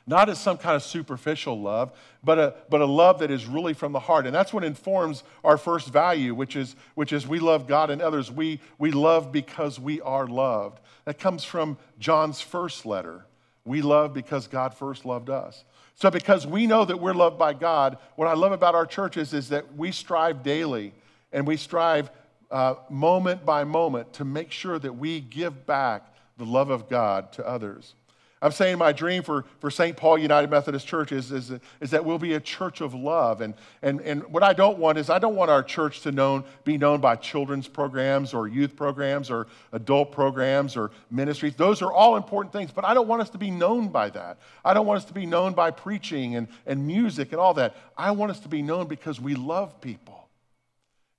Not 0.10 0.28
as 0.28 0.40
some 0.40 0.58
kind 0.58 0.76
of 0.76 0.82
superficial 0.82 1.62
love, 1.62 1.92
but 2.24 2.40
a, 2.40 2.56
but 2.68 2.82
a 2.82 2.86
love 2.86 3.20
that 3.20 3.30
is 3.30 3.46
really 3.46 3.76
from 3.76 3.92
the 3.92 4.00
heart. 4.00 4.26
And 4.26 4.34
that's 4.34 4.52
what 4.52 4.64
informs 4.64 5.22
our 5.44 5.56
first 5.56 5.90
value, 5.90 6.34
which 6.34 6.56
is, 6.56 6.76
which 6.96 7.14
is 7.14 7.28
we 7.28 7.38
love 7.38 7.68
God 7.68 7.92
and 7.92 8.02
others. 8.02 8.32
We, 8.32 8.60
we 8.80 8.90
love 8.90 9.32
because 9.32 9.80
we 9.80 10.02
are 10.02 10.26
loved. 10.26 10.80
That 11.06 11.20
comes 11.20 11.44
from 11.44 11.78
John's 12.00 12.42
first 12.42 12.88
letter. 12.88 13.28
We 13.66 13.84
love 13.84 14.16
because 14.16 14.48
God 14.48 14.74
first 14.74 15.06
loved 15.06 15.30
us. 15.30 15.64
So, 15.94 16.10
because 16.10 16.48
we 16.48 16.66
know 16.66 16.86
that 16.86 17.00
we're 17.00 17.14
loved 17.14 17.38
by 17.38 17.54
God, 17.54 18.00
what 18.16 18.28
I 18.28 18.34
love 18.34 18.52
about 18.52 18.74
our 18.74 18.88
churches 18.88 19.32
is 19.32 19.50
that 19.50 19.76
we 19.76 19.92
strive 19.92 20.42
daily 20.42 20.92
and 21.32 21.46
we 21.46 21.56
strive 21.56 22.10
uh, 22.50 22.74
moment 22.90 23.46
by 23.46 23.64
moment 23.64 24.14
to 24.14 24.26
make 24.26 24.52
sure 24.52 24.80
that 24.80 24.94
we 24.94 25.20
give 25.20 25.68
back 25.68 26.12
the 26.40 26.46
love 26.46 26.72
of 26.72 26.90
God 26.90 27.32
to 27.34 27.48
others. 27.48 27.94
I'm 28.42 28.52
saying 28.52 28.78
my 28.78 28.94
dream 28.94 29.22
for, 29.22 29.44
for 29.60 29.70
St. 29.70 29.98
Paul 29.98 30.18
United 30.18 30.50
Methodist 30.50 30.88
Church 30.88 31.12
is, 31.12 31.30
is, 31.32 31.52
is 31.82 31.92
that 31.92 32.06
we'll 32.06 32.20
be 32.20 32.36
a 32.36 32.40
church 32.40 32.80
of 32.80 32.94
love. 32.94 33.42
And, 33.42 33.54
and, 33.82 34.00
and 34.02 34.24
what 34.32 34.44
I 34.44 34.54
don't 34.54 34.78
want 34.78 34.98
is 34.98 35.10
I 35.10 35.20
don't 35.20 35.36
want 35.36 35.52
our 35.52 35.62
church 35.62 36.02
to 36.02 36.14
known, 36.14 36.46
be 36.64 36.78
known 36.78 37.02
by 37.02 37.18
children's 37.18 37.68
programs 37.68 38.34
or 38.34 38.48
youth 38.48 38.78
programs 38.78 39.30
or 39.30 39.48
adult 39.74 40.14
programs 40.14 40.78
or 40.78 40.92
ministries. 41.12 41.56
Those 41.56 41.82
are 41.82 41.92
all 41.92 42.16
important 42.16 42.54
things, 42.54 42.72
but 42.72 42.86
I 42.86 42.94
don't 42.94 43.10
want 43.10 43.22
us 43.22 43.30
to 43.32 43.38
be 43.38 43.52
known 43.52 43.90
by 43.90 44.10
that. 44.12 44.38
I 44.64 44.74
don't 44.74 44.86
want 44.86 45.00
us 45.00 45.06
to 45.06 45.14
be 45.14 45.26
known 45.26 45.54
by 45.54 45.72
preaching 45.72 46.38
and, 46.38 46.48
and 46.66 46.88
music 46.88 47.34
and 47.34 47.42
all 47.42 47.54
that. 47.56 47.76
I 47.98 48.12
want 48.12 48.32
us 48.32 48.40
to 48.42 48.48
be 48.48 48.62
known 48.62 48.88
because 48.88 49.20
we 49.20 49.36
love 49.36 49.82
people. 49.82 50.30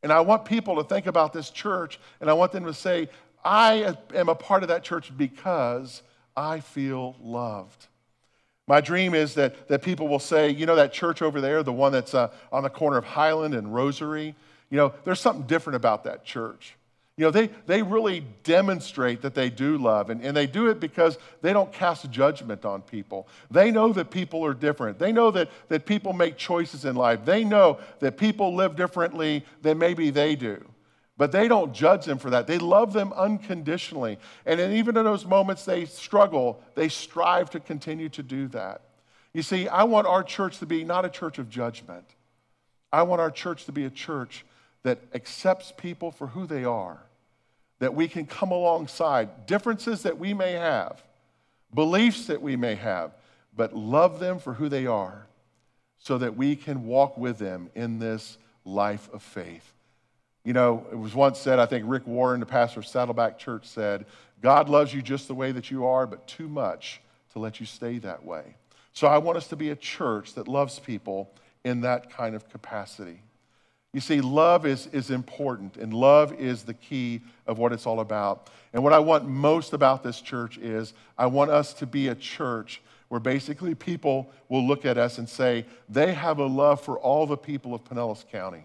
And 0.03 0.11
I 0.11 0.21
want 0.21 0.47
people 0.47 0.77
to 0.77 0.85
think 0.85 1.07
about 1.07 1.35
this 1.35 1.51
church 1.51 2.01
and 2.23 2.31
I 2.31 2.33
want 2.33 2.53
them 2.53 2.65
to 2.65 2.73
say, 2.73 3.11
I 3.45 3.95
am 4.15 4.31
a 4.31 4.35
part 4.35 4.63
of 4.63 4.71
that 4.71 4.83
church 4.83 5.15
because 5.15 6.03
I 6.37 6.61
feel 6.61 7.17
loved. 7.23 7.87
My 8.67 8.81
dream 8.81 9.15
is 9.15 9.35
that, 9.35 9.69
that 9.69 9.83
people 9.83 10.07
will 10.07 10.21
say, 10.21 10.51
you 10.51 10.65
know, 10.65 10.77
that 10.77 10.93
church 10.93 11.23
over 11.23 11.41
there, 11.41 11.63
the 11.63 11.73
one 11.73 11.91
that's 11.91 12.15
uh, 12.15 12.31
on 12.53 12.63
the 12.63 12.71
corner 12.71 12.97
of 12.99 13.05
Highland 13.05 13.55
and 13.55 13.69
Rosery, 13.69 14.35
you 14.71 14.77
know, 14.77 14.93
there's 15.05 15.21
something 15.21 15.47
different 15.47 15.75
about 15.77 16.05
that 16.05 16.25
church. 16.25 16.77
You 17.17 17.27
know, 17.27 17.33
they, 17.33 17.49
they 17.67 17.83
really 17.83 18.25
demonstrate 18.45 19.21
that 19.23 19.35
they 19.35 19.51
do 19.51 19.77
love, 19.77 20.09
and, 20.09 20.25
and 20.25 20.35
they 20.35 20.47
do 20.47 20.69
it 20.69 20.81
because 20.81 21.19
they 21.43 21.53
don't 21.53 21.71
cast 21.73 22.11
judgment 22.11 22.65
on 22.65 22.81
people. 22.81 23.29
They 23.51 23.71
know 23.71 23.93
that 23.93 24.11
people 24.11 24.43
are 24.47 24.55
different. 24.55 24.99
They 24.99 25.13
know 25.13 25.31
that, 25.33 25.51
that 25.69 25.85
people 25.85 26.13
make 26.13 26.39
choices 26.39 26.85
in 26.85 26.97
life. 26.97 27.25
They 27.25 27.45
know 27.45 27.79
that 27.99 28.17
people 28.17 28.55
live 28.55 28.77
differently 28.77 29.45
than 29.61 29.77
maybe 29.77 30.11
they 30.11 30.35
do. 30.35 30.65
But 31.21 31.33
they 31.33 31.49
don't 31.49 31.75
judge 31.75 32.07
them 32.07 32.17
for 32.17 32.31
that. 32.31 32.47
They 32.47 32.57
love 32.57 32.95
them 32.95 33.13
unconditionally. 33.13 34.19
And 34.47 34.59
even 34.59 34.97
in 34.97 35.05
those 35.05 35.27
moments 35.27 35.67
they 35.67 35.85
struggle, 35.85 36.63
they 36.75 36.89
strive 36.89 37.51
to 37.51 37.61
continue 37.61 38.09
to 38.09 38.23
do 38.23 38.49
that. 38.49 38.81
You 39.35 39.43
see, 39.43 39.69
I 39.69 39.83
want 39.83 40.07
our 40.07 40.23
church 40.23 40.61
to 40.61 40.67
be 40.67 40.83
not 40.83 41.05
a 41.05 41.11
church 41.11 41.39
of 41.39 41.51
judgment. 41.51 42.07
I 42.91 43.03
want 43.03 43.21
our 43.21 43.31
church 43.31 43.67
to 43.67 43.73
be 43.73 43.85
a 43.85 43.91
church 43.91 44.47
that 44.83 44.99
accepts 45.13 45.75
people 45.77 46.11
for 46.11 46.29
who 46.29 46.47
they 46.47 46.65
are, 46.65 47.03
that 47.81 47.93
we 47.95 48.09
can 48.09 48.25
come 48.25 48.51
alongside 48.51 49.45
differences 49.45 50.05
that 50.05 50.17
we 50.17 50.33
may 50.33 50.53
have, 50.53 51.03
beliefs 51.75 52.29
that 52.29 52.41
we 52.41 52.57
may 52.57 52.77
have, 52.77 53.13
but 53.55 53.77
love 53.77 54.21
them 54.21 54.39
for 54.39 54.55
who 54.55 54.71
they 54.71 54.87
are 54.87 55.27
so 55.99 56.17
that 56.17 56.35
we 56.35 56.57
can 56.57 56.87
walk 56.87 57.19
with 57.19 57.37
them 57.37 57.69
in 57.75 57.99
this 57.99 58.39
life 58.65 59.11
of 59.13 59.23
faith. 59.23 59.75
You 60.45 60.53
know, 60.55 60.87
it 60.91 60.97
was 60.97 61.15
once 61.15 61.39
said, 61.39 61.59
I 61.59 61.67
think 61.67 61.85
Rick 61.87 62.07
Warren, 62.07 62.41
the 62.41 62.47
pastor 62.47 62.81
of 62.81 62.87
Saddleback 62.87 63.39
Church, 63.39 63.67
said, 63.67 64.07
God 64.41 64.69
loves 64.69 64.95
you 64.95 65.03
just 65.03 65.29
the 65.29 65.35
way 65.35 65.53
that 65.53 65.71
you 65.71 65.85
are, 65.85 66.07
but 66.07 66.27
too 66.27 66.49
much 66.49 67.03
to 67.33 67.39
let 67.39 67.61
you 67.61 67.67
stay 67.67 67.99
that 67.99 68.25
way. 68.25 68.57
So 68.93 69.07
I 69.07 69.19
want 69.19 69.37
us 69.37 69.49
to 69.49 69.57
be 69.57 69.71
a 69.71 69.77
church 69.77 70.35
that 70.35 70.49
loves 70.49 70.79
people 70.79 71.31
in 71.65 71.83
that 71.83 72.11
kind 72.11 72.35
of 72.35 72.49
capacity. 72.49 73.21
You 73.93 74.01
see, 74.01 74.21
love 74.21 74.67
is, 74.67 74.87
is 74.89 75.11
important, 75.11 75.77
and 75.77 75.93
love 75.93 76.33
is 76.35 76.63
the 76.63 76.75
key 76.75 77.23
of 77.47 77.59
what 77.59 77.73
it's 77.73 77.87
all 77.87 78.01
about. 78.01 78.49
And 78.73 78.83
what 78.83 78.93
I 78.93 79.01
want 79.01 79.29
most 79.29 79.73
about 79.73 80.03
this 80.03 80.21
church 80.21 80.59
is 80.59 80.95
I 81.19 81.27
want 81.27 81.51
us 81.51 81.75
to 81.75 81.87
be 81.87 82.09
a 82.09 82.15
church 82.15 82.83
where 83.09 83.21
basically 83.21 83.75
people 83.75 84.31
will 84.49 84.67
look 84.67 84.87
at 84.87 84.97
us 84.97 85.19
and 85.19 85.29
say, 85.29 85.67
they 85.89 86.15
have 86.15 86.39
a 86.39 86.47
love 86.47 86.81
for 86.81 86.99
all 86.99 87.27
the 87.27 87.37
people 87.37 87.75
of 87.75 87.83
Pinellas 87.85 88.25
County. 88.31 88.63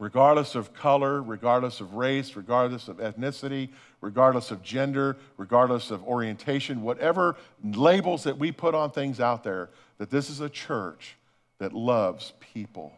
Regardless 0.00 0.54
of 0.54 0.72
color, 0.72 1.22
regardless 1.22 1.82
of 1.82 1.92
race, 1.92 2.34
regardless 2.34 2.88
of 2.88 2.96
ethnicity, 2.96 3.68
regardless 4.00 4.50
of 4.50 4.62
gender, 4.62 5.18
regardless 5.36 5.90
of 5.90 6.02
orientation, 6.04 6.80
whatever 6.80 7.36
labels 7.62 8.24
that 8.24 8.38
we 8.38 8.50
put 8.50 8.74
on 8.74 8.90
things 8.90 9.20
out 9.20 9.44
there, 9.44 9.68
that 9.98 10.10
this 10.10 10.30
is 10.30 10.40
a 10.40 10.48
church 10.48 11.16
that 11.58 11.74
loves 11.74 12.32
people. 12.40 12.94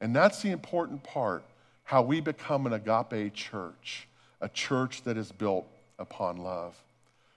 And 0.00 0.14
that's 0.14 0.42
the 0.42 0.50
important 0.50 1.04
part 1.04 1.44
how 1.84 2.02
we 2.02 2.20
become 2.20 2.66
an 2.66 2.72
agape 2.72 3.32
church, 3.32 4.08
a 4.40 4.48
church 4.48 5.04
that 5.04 5.16
is 5.16 5.30
built 5.30 5.66
upon 6.00 6.38
love. 6.38 6.74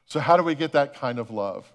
So, 0.07 0.19
how 0.19 0.35
do 0.37 0.43
we 0.43 0.55
get 0.55 0.71
that 0.71 0.95
kind 0.95 1.19
of 1.19 1.29
love? 1.29 1.71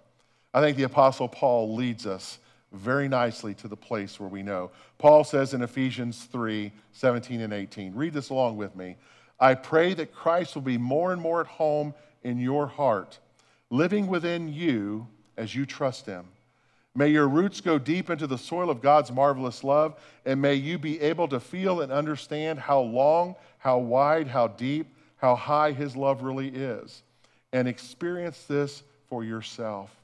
I 0.53 0.61
think 0.61 0.77
the 0.77 0.83
Apostle 0.83 1.29
Paul 1.29 1.77
leads 1.77 2.05
us 2.05 2.41
very 2.77 3.09
nicely 3.09 3.55
to 3.55 3.69
the 3.69 3.77
place 3.77 4.21
where 4.21 4.29
we 4.29 4.43
know. 4.43 4.71
Paul 4.99 5.25
says 5.25 5.55
in 5.55 5.63
Ephesians 5.63 6.25
3 6.25 6.73
17 6.93 7.41
and 7.41 7.53
18, 7.53 7.95
read 7.95 8.13
this 8.13 8.31
along 8.31 8.57
with 8.57 8.77
me. 8.77 8.97
I 9.39 9.55
pray 9.55 9.95
that 9.95 10.15
Christ 10.15 10.55
will 10.55 10.63
be 10.63 10.79
more 10.79 11.13
and 11.13 11.21
more 11.21 11.41
at 11.41 11.47
home 11.47 11.95
in 12.23 12.39
your 12.39 12.67
heart, 12.67 13.19
living 13.71 14.07
within 14.07 14.53
you 14.53 15.07
as 15.37 15.55
you 15.55 15.67
trust 15.67 16.07
him. 16.07 16.27
May 16.95 17.09
your 17.09 17.29
roots 17.29 17.61
go 17.61 17.79
deep 17.79 18.09
into 18.09 18.27
the 18.27 18.39
soil 18.39 18.71
of 18.71 18.81
God's 18.81 19.13
marvelous 19.13 19.63
love, 19.63 20.01
and 20.25 20.41
may 20.41 20.55
you 20.55 20.79
be 20.79 21.01
able 21.01 21.29
to 21.29 21.39
feel 21.39 21.83
and 21.83 21.93
understand 21.93 22.59
how 22.59 22.81
long, 22.81 23.37
how 23.59 23.79
wide, 23.79 24.27
how 24.27 24.49
deep, 24.49 24.95
how 25.17 25.37
high 25.37 25.73
his 25.73 25.95
love 25.95 26.23
really 26.23 26.49
is, 26.49 27.03
and 27.53 27.69
experience 27.69 28.45
this 28.45 28.83
for 29.09 29.25
yourself. 29.25 29.96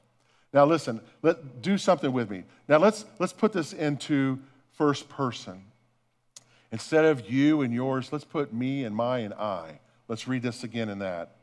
Now, 0.53 0.65
listen, 0.65 1.01
let, 1.23 1.61
do 1.61 1.77
something 1.77 2.13
with 2.13 2.29
me. 2.29 2.43
Now, 2.67 2.77
let's, 2.77 3.05
let's 3.19 3.33
put 3.33 3.51
this 3.51 3.73
into 3.73 4.39
first 4.73 5.09
person. 5.09 5.63
Instead 6.71 7.05
of 7.05 7.29
you 7.29 7.61
and 7.61 7.73
yours, 7.73 8.11
let's 8.11 8.23
put 8.23 8.53
me 8.53 8.83
and 8.83 8.95
my 8.95 9.19
and 9.19 9.33
I. 9.33 9.79
Let's 10.07 10.27
read 10.27 10.43
this 10.43 10.63
again 10.63 10.89
in 10.89 10.99
that. 10.99 11.35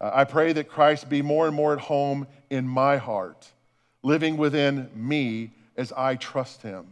Uh, 0.00 0.10
I 0.14 0.24
pray 0.24 0.52
that 0.52 0.68
Christ 0.68 1.08
be 1.08 1.22
more 1.22 1.46
and 1.46 1.54
more 1.54 1.72
at 1.72 1.80
home 1.80 2.26
in 2.50 2.66
my 2.66 2.96
heart, 2.96 3.50
living 4.02 4.36
within 4.36 4.88
me 4.94 5.50
as 5.76 5.92
I 5.92 6.16
trust 6.16 6.62
him. 6.62 6.86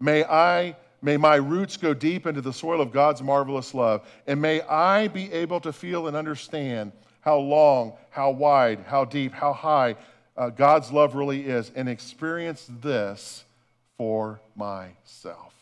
May 0.00 0.24
I 0.24 0.76
may 1.02 1.16
my 1.16 1.36
roots 1.36 1.76
go 1.76 1.94
deep 1.94 2.26
into 2.26 2.40
the 2.40 2.52
soil 2.52 2.80
of 2.80 2.90
God's 2.90 3.22
marvelous 3.22 3.74
love, 3.74 4.06
and 4.26 4.40
may 4.40 4.62
I 4.62 5.08
be 5.08 5.32
able 5.32 5.60
to 5.60 5.72
feel 5.72 6.08
and 6.08 6.16
understand 6.16 6.92
how 7.20 7.38
long, 7.38 7.92
how 8.10 8.30
wide, 8.30 8.80
how 8.86 9.04
deep, 9.04 9.32
how 9.32 9.52
high 9.52 9.96
uh, 10.36 10.50
God's 10.50 10.90
love 10.92 11.14
really 11.14 11.46
is 11.46 11.70
and 11.74 11.88
experience 11.88 12.68
this 12.82 13.44
for 13.96 14.40
myself. 14.54 15.54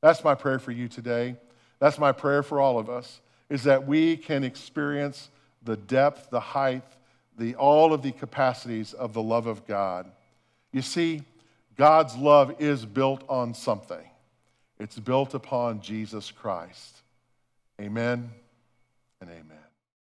That's 0.00 0.22
my 0.22 0.34
prayer 0.34 0.58
for 0.58 0.70
you 0.70 0.88
today. 0.88 1.36
That's 1.80 1.98
my 1.98 2.12
prayer 2.12 2.42
for 2.42 2.60
all 2.60 2.78
of 2.78 2.88
us 2.88 3.20
is 3.50 3.64
that 3.64 3.86
we 3.86 4.16
can 4.16 4.44
experience 4.44 5.30
the 5.62 5.76
depth, 5.76 6.30
the 6.30 6.40
height, 6.40 6.84
the 7.38 7.54
all 7.54 7.92
of 7.92 8.02
the 8.02 8.12
capacities 8.12 8.92
of 8.92 9.12
the 9.12 9.22
love 9.22 9.46
of 9.46 9.66
God. 9.66 10.10
You 10.72 10.82
see, 10.82 11.22
God's 11.76 12.16
love 12.16 12.56
is 12.58 12.84
built 12.84 13.24
on 13.28 13.54
something. 13.54 14.04
It's 14.78 14.98
built 14.98 15.34
upon 15.34 15.80
Jesus 15.80 16.30
Christ. 16.30 17.02
Amen 17.80 18.30
and 19.20 19.30
amen. 19.30 19.57